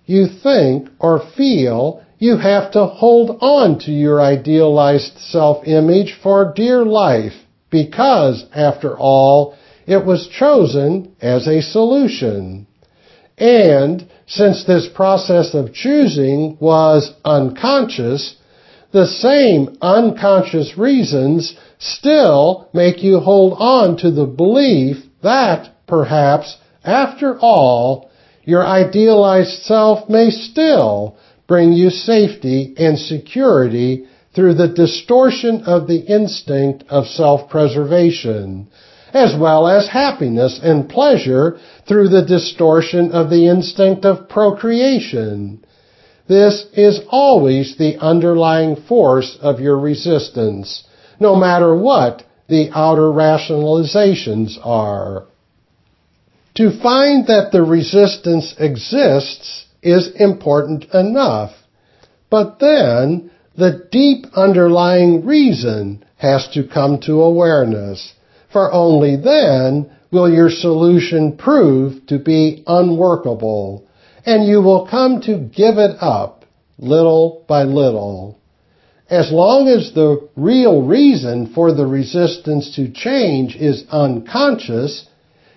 You 0.06 0.28
think 0.44 0.90
or 1.00 1.28
feel 1.36 2.04
you 2.20 2.38
have 2.38 2.72
to 2.74 2.86
hold 2.86 3.40
on 3.42 3.80
to 3.80 3.92
your 3.92 4.22
idealized 4.22 5.18
self-image 5.18 6.20
for 6.22 6.54
dear 6.56 6.86
life 6.86 7.34
because, 7.72 8.46
after 8.54 8.96
all, 8.96 9.58
it 9.88 10.06
was 10.06 10.28
chosen 10.28 11.16
as 11.20 11.48
a 11.48 11.64
solution. 11.64 12.68
And 13.40 14.08
since 14.28 14.66
this 14.66 14.88
process 14.94 15.54
of 15.54 15.74
choosing 15.74 16.58
was 16.60 17.14
unconscious, 17.24 18.36
the 18.92 19.08
same 19.08 19.78
unconscious 19.82 20.78
reasons 20.78 21.56
still 21.80 22.70
make 22.74 23.02
you 23.02 23.20
hold 23.20 23.54
on 23.58 23.98
to 23.98 24.12
the 24.12 24.26
belief 24.26 24.98
that, 25.24 25.70
perhaps, 25.88 26.58
after 26.84 27.38
all, 27.40 28.10
your 28.44 28.66
idealized 28.66 29.64
self 29.64 30.10
may 30.10 30.30
still 30.30 31.18
bring 31.48 31.72
you 31.72 31.90
safety 31.90 32.74
and 32.78 33.00
security 33.00 34.08
through 34.36 34.54
the 34.54 34.68
distortion 34.68 35.64
of 35.64 35.88
the 35.88 36.00
instinct 36.00 36.84
of 36.90 37.08
self-preservation, 37.08 38.68
as 39.18 39.36
well 39.36 39.68
as 39.68 39.88
happiness 39.88 40.60
and 40.62 40.88
pleasure 40.88 41.58
through 41.88 42.10
the 42.10 42.26
distortion 42.26 43.12
of 43.12 43.30
the 43.30 43.48
instinct 43.48 44.06
of 44.06 44.30
procreation. 44.30 45.64
This 46.28 46.66
is 46.74 47.02
always 47.10 47.78
the 47.78 47.98
underlying 47.98 48.76
force 48.76 49.38
of 49.42 49.60
your 49.60 49.80
resistance, 49.80 50.84
no 51.20 51.36
matter 51.36 51.76
what 51.76 52.24
the 52.48 52.70
outer 52.74 53.10
rationalizations 53.10 54.58
are. 54.64 55.26
To 56.56 56.80
find 56.82 57.28
that 57.28 57.52
the 57.52 57.64
resistance 57.64 58.56
exists 58.60 59.66
is 59.82 60.12
important 60.16 60.86
enough. 60.94 61.52
But 62.30 62.60
then 62.60 63.32
the 63.58 63.88
deep 63.92 64.26
underlying 64.36 65.26
reason 65.26 66.04
has 66.18 66.48
to 66.54 66.68
come 66.68 67.00
to 67.02 67.22
awareness, 67.22 68.14
for 68.52 68.72
only 68.74 69.16
then 69.16 69.90
will 70.12 70.32
your 70.32 70.50
solution 70.50 71.38
prove 71.38 72.06
to 72.08 72.18
be 72.18 72.64
unworkable, 72.66 73.86
and 74.26 74.48
you 74.48 74.62
will 74.62 74.88
come 74.88 75.22
to 75.22 75.38
give 75.38 75.78
it 75.78 75.98
up 76.02 76.46
little 76.78 77.46
by 77.48 77.64
little. 77.64 78.40
As 79.10 79.32
long 79.32 79.68
as 79.68 79.94
the 79.94 80.30
real 80.36 80.82
reason 80.82 81.54
for 81.54 81.74
the 81.74 81.86
resistance 81.86 82.76
to 82.76 82.92
change 82.92 83.56
is 83.56 83.86
unconscious, 83.90 85.08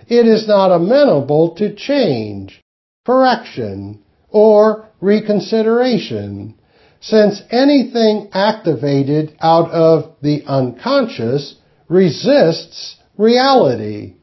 it 0.09 0.27
is 0.27 0.47
not 0.47 0.73
amenable 0.73 1.55
to 1.57 1.75
change, 1.75 2.61
correction, 3.05 4.03
or 4.29 4.89
reconsideration, 5.01 6.55
since 7.01 7.43
anything 7.51 8.29
activated 8.33 9.37
out 9.41 9.71
of 9.71 10.17
the 10.23 10.45
unconscious 10.47 11.57
resists 11.91 12.97
reality. 13.19 14.15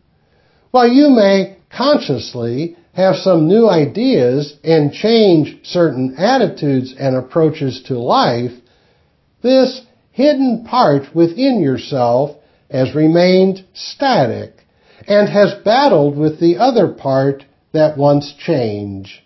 While 0.72 0.88
you 0.88 1.09
may 1.09 1.57
consciously 1.70 2.78
have 2.93 3.18
some 3.18 3.47
new 3.47 3.70
ideas 3.70 4.55
and 4.63 4.91
change 4.91 5.59
certain 5.63 6.15
attitudes 6.18 6.95
and 6.97 7.15
approaches 7.15 7.84
to 7.88 7.99
life, 7.99 8.53
this 9.43 9.82
hidden 10.11 10.65
part 10.65 11.13
within 11.13 11.61
yourself 11.61 12.38
has 12.72 12.95
remained 12.95 13.63
static 13.74 14.53
and 15.07 15.30
has 15.30 15.53
battled 15.63 16.18
with 16.18 16.39
the 16.39 16.57
other 16.57 16.88
part 16.88 17.43
that 17.74 17.97
wants 17.97 18.34
change. 18.34 19.24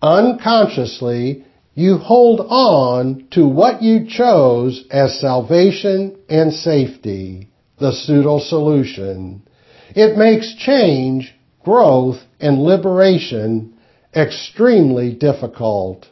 unconsciously, 0.00 1.44
you 1.74 1.96
hold 1.96 2.40
on 2.40 3.26
to 3.32 3.48
what 3.48 3.82
you 3.82 4.06
chose 4.06 4.84
as 4.90 5.18
salvation 5.18 6.16
and 6.28 6.52
safety, 6.52 7.48
the 7.78 7.92
pseudo 7.92 8.38
solution. 8.38 9.42
It 9.94 10.16
makes 10.16 10.54
change, 10.54 11.34
growth, 11.64 12.18
and 12.40 12.62
liberation 12.62 13.74
extremely 14.14 15.12
difficult. 15.12 16.06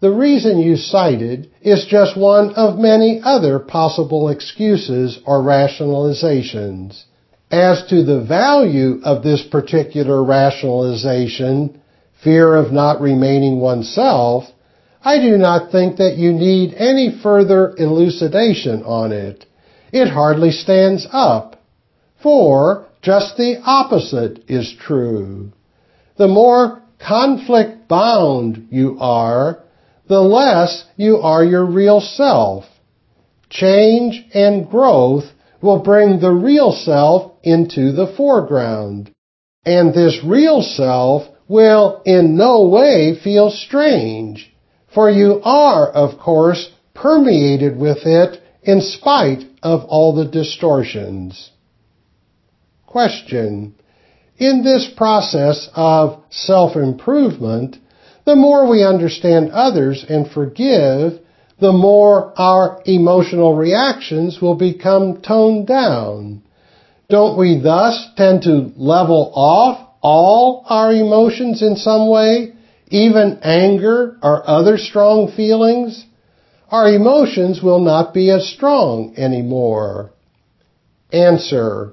The 0.00 0.10
reason 0.10 0.58
you 0.58 0.76
cited 0.76 1.50
is 1.60 1.86
just 1.88 2.16
one 2.16 2.54
of 2.54 2.78
many 2.78 3.20
other 3.22 3.58
possible 3.60 4.28
excuses 4.30 5.20
or 5.24 5.42
rationalizations. 5.42 7.04
As 7.50 7.84
to 7.88 8.02
the 8.02 8.20
value 8.20 9.00
of 9.04 9.22
this 9.22 9.42
particular 9.42 10.24
rationalization, 10.24 11.80
fear 12.24 12.56
of 12.56 12.72
not 12.72 13.00
remaining 13.00 13.60
oneself, 13.60 14.44
I 15.04 15.18
do 15.20 15.36
not 15.36 15.70
think 15.70 15.98
that 15.98 16.16
you 16.16 16.32
need 16.32 16.74
any 16.74 17.18
further 17.22 17.74
elucidation 17.76 18.82
on 18.84 19.12
it. 19.12 19.44
It 19.92 20.08
hardly 20.08 20.50
stands 20.50 21.06
up. 21.12 21.60
For 22.22 22.86
just 23.02 23.36
the 23.36 23.60
opposite 23.64 24.44
is 24.48 24.74
true. 24.80 25.52
The 26.16 26.28
more 26.28 26.82
conflict 26.98 27.88
bound 27.88 28.68
you 28.70 28.96
are, 29.00 29.58
the 30.08 30.20
less 30.20 30.84
you 30.96 31.18
are 31.18 31.44
your 31.44 31.66
real 31.66 32.00
self. 32.00 32.64
Change 33.50 34.24
and 34.32 34.68
growth 34.68 35.24
will 35.60 35.80
bring 35.80 36.20
the 36.20 36.32
real 36.32 36.72
self 36.72 37.32
into 37.42 37.92
the 37.92 38.12
foreground. 38.16 39.10
And 39.64 39.92
this 39.92 40.18
real 40.24 40.62
self 40.62 41.22
will 41.48 42.02
in 42.04 42.36
no 42.36 42.68
way 42.68 43.18
feel 43.22 43.50
strange, 43.50 44.54
for 44.94 45.10
you 45.10 45.40
are, 45.44 45.88
of 45.88 46.18
course, 46.18 46.70
permeated 46.94 47.76
with 47.76 47.98
it 48.04 48.41
in 48.62 48.80
spite 48.80 49.44
of 49.62 49.84
all 49.84 50.14
the 50.14 50.24
distortions. 50.24 51.50
Question. 52.86 53.74
In 54.38 54.62
this 54.64 54.90
process 54.96 55.68
of 55.74 56.22
self-improvement, 56.30 57.76
the 58.24 58.36
more 58.36 58.68
we 58.68 58.84
understand 58.84 59.50
others 59.50 60.04
and 60.08 60.30
forgive, 60.30 61.20
the 61.60 61.72
more 61.72 62.32
our 62.38 62.82
emotional 62.84 63.54
reactions 63.54 64.40
will 64.40 64.56
become 64.56 65.22
toned 65.22 65.66
down. 65.66 66.42
Don't 67.08 67.38
we 67.38 67.60
thus 67.62 68.08
tend 68.16 68.42
to 68.42 68.72
level 68.76 69.32
off 69.34 69.88
all 70.00 70.64
our 70.66 70.92
emotions 70.92 71.62
in 71.62 71.76
some 71.76 72.08
way, 72.08 72.52
even 72.88 73.38
anger 73.42 74.18
or 74.22 74.48
other 74.48 74.76
strong 74.76 75.30
feelings, 75.32 76.04
our 76.72 76.88
emotions 76.88 77.62
will 77.62 77.80
not 77.80 78.14
be 78.14 78.30
as 78.30 78.48
strong 78.48 79.14
anymore. 79.18 80.10
Answer. 81.12 81.92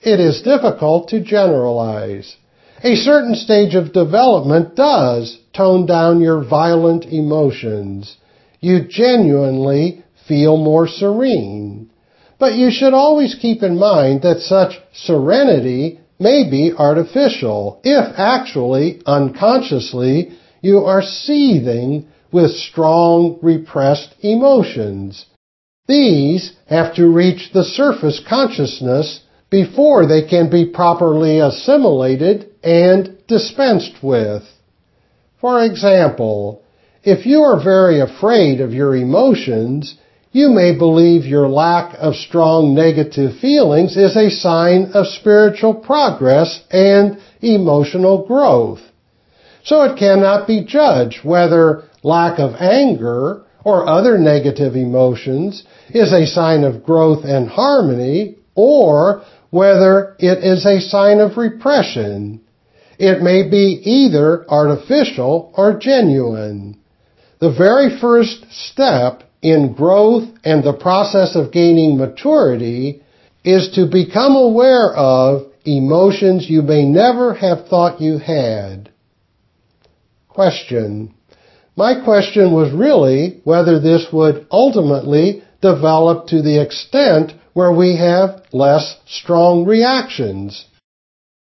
It 0.00 0.20
is 0.20 0.42
difficult 0.42 1.08
to 1.08 1.20
generalize. 1.20 2.36
A 2.84 2.94
certain 2.94 3.34
stage 3.34 3.74
of 3.74 3.92
development 3.92 4.76
does 4.76 5.38
tone 5.52 5.86
down 5.86 6.20
your 6.20 6.44
violent 6.44 7.06
emotions. 7.06 8.16
You 8.60 8.86
genuinely 8.88 10.04
feel 10.28 10.58
more 10.58 10.86
serene. 10.86 11.90
But 12.38 12.54
you 12.54 12.70
should 12.70 12.94
always 12.94 13.34
keep 13.34 13.64
in 13.64 13.78
mind 13.78 14.22
that 14.22 14.40
such 14.40 14.80
serenity 14.92 15.98
may 16.20 16.48
be 16.48 16.72
artificial 16.76 17.80
if 17.82 18.14
actually, 18.16 19.02
unconsciously, 19.06 20.38
you 20.60 20.84
are 20.84 21.02
seething 21.02 22.06
with 22.34 22.50
strong 22.50 23.38
repressed 23.42 24.12
emotions. 24.18 25.26
These 25.86 26.52
have 26.68 26.92
to 26.96 27.06
reach 27.06 27.52
the 27.52 27.62
surface 27.62 28.20
consciousness 28.28 29.20
before 29.50 30.04
they 30.08 30.26
can 30.26 30.50
be 30.50 30.66
properly 30.66 31.38
assimilated 31.38 32.50
and 32.64 33.16
dispensed 33.28 34.02
with. 34.02 34.42
For 35.40 35.64
example, 35.64 36.64
if 37.04 37.24
you 37.24 37.42
are 37.42 37.62
very 37.62 38.00
afraid 38.00 38.60
of 38.60 38.72
your 38.72 38.96
emotions, 38.96 39.96
you 40.32 40.48
may 40.48 40.76
believe 40.76 41.24
your 41.24 41.48
lack 41.48 41.94
of 42.00 42.16
strong 42.16 42.74
negative 42.74 43.38
feelings 43.38 43.96
is 43.96 44.16
a 44.16 44.28
sign 44.28 44.90
of 44.92 45.06
spiritual 45.06 45.74
progress 45.74 46.64
and 46.72 47.16
emotional 47.40 48.26
growth. 48.26 48.80
So 49.62 49.84
it 49.84 49.96
cannot 49.96 50.48
be 50.48 50.64
judged 50.64 51.20
whether 51.24 51.84
lack 52.04 52.38
of 52.38 52.54
anger 52.60 53.44
or 53.64 53.88
other 53.88 54.18
negative 54.18 54.76
emotions 54.76 55.64
is 55.88 56.12
a 56.12 56.26
sign 56.26 56.62
of 56.62 56.84
growth 56.84 57.24
and 57.24 57.48
harmony 57.48 58.36
or 58.54 59.24
whether 59.50 60.14
it 60.18 60.44
is 60.44 60.66
a 60.66 60.80
sign 60.80 61.18
of 61.18 61.36
repression. 61.36 62.40
It 62.98 63.22
may 63.22 63.48
be 63.48 63.80
either 63.82 64.44
artificial 64.48 65.52
or 65.56 65.78
genuine. 65.78 66.78
The 67.40 67.52
very 67.52 67.98
first 68.00 68.46
step 68.50 69.22
in 69.42 69.74
growth 69.74 70.28
and 70.44 70.62
the 70.62 70.72
process 70.72 71.34
of 71.34 71.52
gaining 71.52 71.96
maturity 71.96 73.02
is 73.44 73.72
to 73.74 73.86
become 73.90 74.36
aware 74.36 74.94
of 74.94 75.52
emotions 75.64 76.48
you 76.48 76.62
may 76.62 76.84
never 76.84 77.34
have 77.34 77.66
thought 77.68 78.00
you 78.00 78.18
had. 78.18 78.90
Question. 80.28 81.14
My 81.76 82.00
question 82.04 82.52
was 82.52 82.72
really 82.72 83.40
whether 83.44 83.80
this 83.80 84.06
would 84.12 84.46
ultimately 84.50 85.42
develop 85.60 86.28
to 86.28 86.40
the 86.40 86.60
extent 86.60 87.32
where 87.52 87.72
we 87.72 87.96
have 87.96 88.42
less 88.52 88.96
strong 89.06 89.64
reactions. 89.64 90.66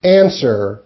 Answer. 0.03 0.83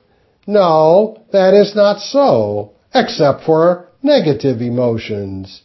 No, 0.48 1.24
that 1.32 1.54
is 1.54 1.76
not 1.76 2.00
so, 2.00 2.72
except 2.94 3.44
for 3.44 3.90
negative 4.02 4.62
emotions. 4.62 5.62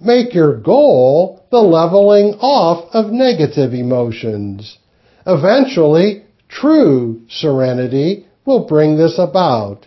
Make 0.00 0.34
your 0.34 0.56
goal 0.56 1.44
the 1.50 1.60
leveling 1.62 2.34
off 2.40 2.92
of 2.92 3.12
negative 3.12 3.72
emotions. 3.72 4.78
Eventually, 5.26 6.24
true 6.48 7.22
serenity 7.28 8.26
will 8.44 8.66
bring 8.66 8.96
this 8.96 9.18
about. 9.18 9.86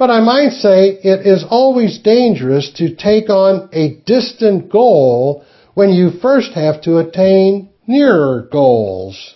But 0.00 0.10
I 0.10 0.20
might 0.20 0.52
say 0.52 0.98
it 1.04 1.26
is 1.26 1.44
always 1.44 1.98
dangerous 1.98 2.70
to 2.78 2.94
take 2.94 3.28
on 3.28 3.68
a 3.70 3.96
distant 4.06 4.70
goal 4.70 5.44
when 5.74 5.90
you 5.90 6.10
first 6.22 6.52
have 6.52 6.80
to 6.84 6.96
attain 6.96 7.68
nearer 7.86 8.48
goals. 8.50 9.34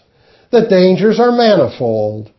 The 0.51 0.62
dangers 0.62 1.21
are 1.21 1.33
manifold. 1.33 2.31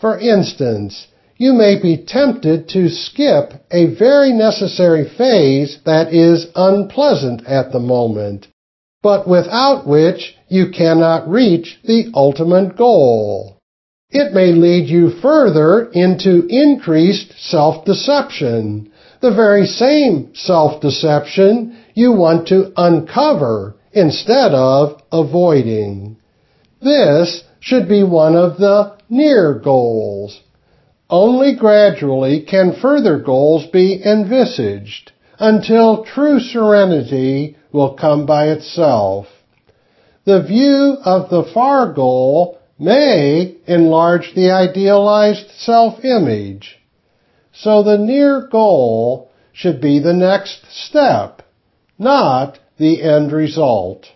For 0.00 0.18
instance, 0.18 1.06
you 1.36 1.52
may 1.52 1.80
be 1.80 1.96
tempted 1.98 2.68
to 2.70 2.88
skip 2.88 3.52
a 3.70 3.94
very 3.94 4.32
necessary 4.32 5.08
phase 5.16 5.78
that 5.84 6.12
is 6.12 6.48
unpleasant 6.56 7.46
at 7.46 7.70
the 7.70 7.78
moment, 7.78 8.48
but 9.04 9.28
without 9.28 9.86
which 9.86 10.34
you 10.48 10.72
cannot 10.72 11.30
reach 11.30 11.78
the 11.84 12.10
ultimate 12.12 12.76
goal. 12.76 13.57
It 14.10 14.32
may 14.32 14.52
lead 14.52 14.88
you 14.88 15.10
further 15.20 15.84
into 15.92 16.46
increased 16.48 17.34
self-deception, 17.38 18.90
the 19.20 19.34
very 19.34 19.66
same 19.66 20.30
self-deception 20.34 21.76
you 21.92 22.12
want 22.12 22.48
to 22.48 22.72
uncover 22.78 23.74
instead 23.92 24.54
of 24.54 25.02
avoiding. 25.12 26.16
This 26.80 27.44
should 27.60 27.86
be 27.86 28.02
one 28.02 28.34
of 28.34 28.56
the 28.56 28.94
near 29.10 29.52
goals. 29.52 30.40
Only 31.10 31.54
gradually 31.54 32.40
can 32.40 32.80
further 32.80 33.18
goals 33.18 33.66
be 33.66 34.02
envisaged 34.02 35.12
until 35.38 36.04
true 36.04 36.40
serenity 36.40 37.58
will 37.72 37.92
come 37.94 38.24
by 38.24 38.48
itself. 38.48 39.26
The 40.24 40.42
view 40.42 40.96
of 41.04 41.28
the 41.28 41.50
far 41.52 41.92
goal 41.92 42.57
may 42.78 43.56
enlarge 43.66 44.34
the 44.34 44.50
idealized 44.50 45.50
self-image. 45.58 46.78
So 47.52 47.82
the 47.82 47.98
near 47.98 48.48
goal 48.50 49.30
should 49.52 49.80
be 49.80 49.98
the 49.98 50.12
next 50.12 50.60
step, 50.70 51.42
not 51.98 52.58
the 52.78 53.02
end 53.02 53.32
result. 53.32 54.06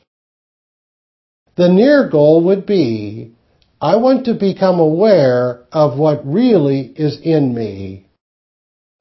The 1.57 1.69
near 1.69 2.09
goal 2.09 2.45
would 2.45 2.65
be, 2.65 3.35
I 3.81 3.97
want 3.97 4.27
to 4.27 4.35
become 4.35 4.79
aware 4.79 5.65
of 5.73 5.99
what 5.99 6.25
really 6.25 6.81
is 6.81 7.21
in 7.21 7.53
me. 7.53 8.07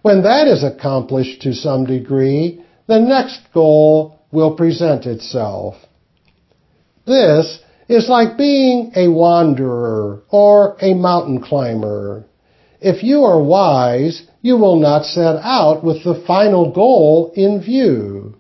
When 0.01 0.24
that 0.24 0.47
is 0.47 0.64
accomplished 0.64 1.43
to 1.43 1.53
some 1.53 1.86
degree, 1.86 2.66
the 2.88 2.99
next 2.99 3.39
goal 3.53 4.20
will 4.32 4.55
present 4.55 5.05
itself. 5.05 5.76
This 7.05 7.59
is 7.91 8.09
like 8.09 8.37
being 8.37 8.91
a 8.95 9.07
wanderer 9.07 10.23
or 10.29 10.77
a 10.81 10.93
mountain 10.93 11.41
climber. 11.41 12.25
If 12.79 13.03
you 13.03 13.23
are 13.23 13.41
wise, 13.41 14.23
you 14.41 14.57
will 14.57 14.77
not 14.77 15.05
set 15.05 15.35
out 15.43 15.83
with 15.83 16.03
the 16.03 16.23
final 16.25 16.71
goal 16.71 17.31
in 17.35 17.61
view. 17.61 18.37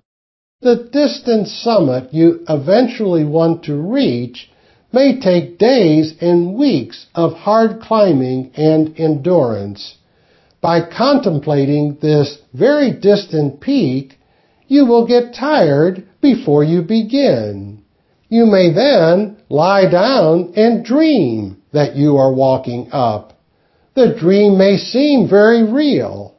The 0.61 0.89
distant 0.91 1.47
summit 1.47 2.13
you 2.13 2.45
eventually 2.47 3.23
want 3.23 3.63
to 3.65 3.75
reach 3.75 4.49
may 4.93 5.19
take 5.19 5.57
days 5.57 6.13
and 6.21 6.55
weeks 6.55 7.07
of 7.15 7.33
hard 7.33 7.81
climbing 7.81 8.51
and 8.55 8.93
endurance. 8.99 9.97
By 10.61 10.81
contemplating 10.81 11.97
this 12.01 12.37
very 12.53 12.91
distant 12.91 13.61
peak, 13.61 14.17
you 14.67 14.85
will 14.85 15.07
get 15.07 15.33
tired 15.33 16.07
before 16.21 16.63
you 16.63 16.81
begin. 16.83 17.80
You 18.31 18.45
may 18.45 18.71
then 18.71 19.35
lie 19.49 19.89
down 19.91 20.53
and 20.55 20.85
dream 20.85 21.57
that 21.73 21.97
you 21.97 22.15
are 22.15 22.31
walking 22.31 22.87
up. 22.93 23.33
The 23.93 24.15
dream 24.17 24.57
may 24.57 24.77
seem 24.77 25.27
very 25.27 25.69
real, 25.69 26.35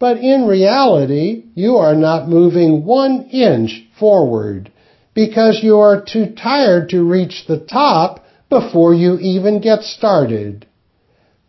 but 0.00 0.16
in 0.16 0.48
reality, 0.48 1.44
you 1.54 1.76
are 1.76 1.94
not 1.94 2.28
moving 2.28 2.84
one 2.84 3.28
inch 3.30 3.84
forward 4.00 4.72
because 5.14 5.60
you 5.62 5.78
are 5.78 6.04
too 6.04 6.34
tired 6.34 6.88
to 6.88 7.08
reach 7.08 7.44
the 7.46 7.60
top 7.60 8.24
before 8.50 8.92
you 8.92 9.16
even 9.20 9.60
get 9.60 9.82
started. 9.82 10.66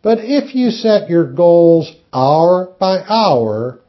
But 0.02 0.18
if 0.20 0.54
you 0.54 0.70
set 0.70 1.10
your 1.10 1.32
goals 1.32 1.92
hour 2.12 2.76
by 2.78 3.02
hour, 3.08 3.80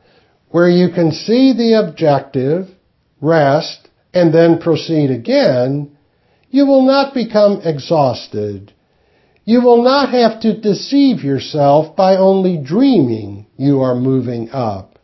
where 0.49 0.69
you 0.69 0.89
can 0.95 1.11
see 1.11 1.53
the 1.53 1.73
objective, 1.73 2.69
rest, 3.21 3.87
and 4.13 4.33
then 4.33 4.59
proceed 4.59 5.11
again, 5.11 5.97
you 6.49 6.65
will 6.65 6.85
not 6.85 7.13
become 7.13 7.61
exhausted. 7.63 8.73
You 9.45 9.61
will 9.61 9.83
not 9.83 10.09
have 10.09 10.41
to 10.41 10.59
deceive 10.59 11.23
yourself 11.23 11.95
by 11.95 12.17
only 12.17 12.57
dreaming 12.57 13.47
you 13.57 13.81
are 13.81 13.95
moving 13.95 14.49
up. 14.51 14.99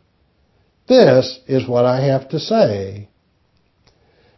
This 0.88 1.40
is 1.46 1.68
what 1.68 1.84
I 1.84 2.06
have 2.06 2.28
to 2.30 2.38
say. 2.38 3.08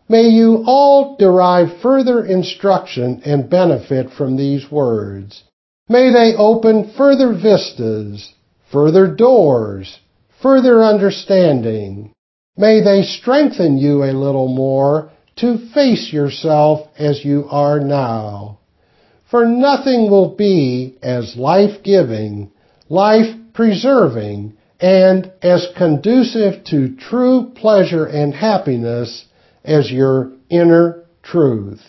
May 0.09 0.29
you 0.31 0.65
all 0.67 1.17
derive 1.17 1.81
further 1.83 2.25
instruction 2.25 3.23
and 3.25 3.49
benefit 3.49 4.11
from 4.11 4.37
these 4.37 4.69
words. 4.71 5.45
May 5.89 6.13
they 6.13 6.35
open 6.37 6.93
further 6.97 7.33
vistas, 7.33 8.35
further 8.73 9.07
doors, 9.07 10.01
further 10.43 10.83
understanding. 10.83 12.13
May 12.61 12.83
they 12.83 13.05
strengthen 13.05 13.79
you 13.79 14.05
a 14.05 14.13
little 14.13 14.49
more 14.49 15.11
to 15.37 15.73
face 15.73 16.13
yourself 16.13 16.89
as 16.99 17.25
you 17.25 17.47
are 17.49 17.81
now. 17.81 18.59
For 19.31 19.47
nothing 19.47 20.11
will 20.11 20.37
be 20.37 20.99
as 21.03 21.37
life-giving, 21.37 22.53
life-preserving, 22.91 24.59
and 24.79 25.33
as 25.41 25.69
conducive 25.75 26.65
to 26.65 26.97
true 26.97 27.51
pleasure 27.55 28.05
and 28.05 28.35
happiness 28.35 29.25
as 29.65 29.91
your 29.91 30.33
inner 30.51 31.07
truth. 31.23 31.81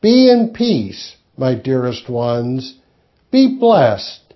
Be 0.00 0.28
in 0.28 0.52
peace, 0.52 1.14
my 1.36 1.54
dearest 1.54 2.10
ones. 2.10 2.80
Be 3.30 3.58
blessed. 3.60 4.34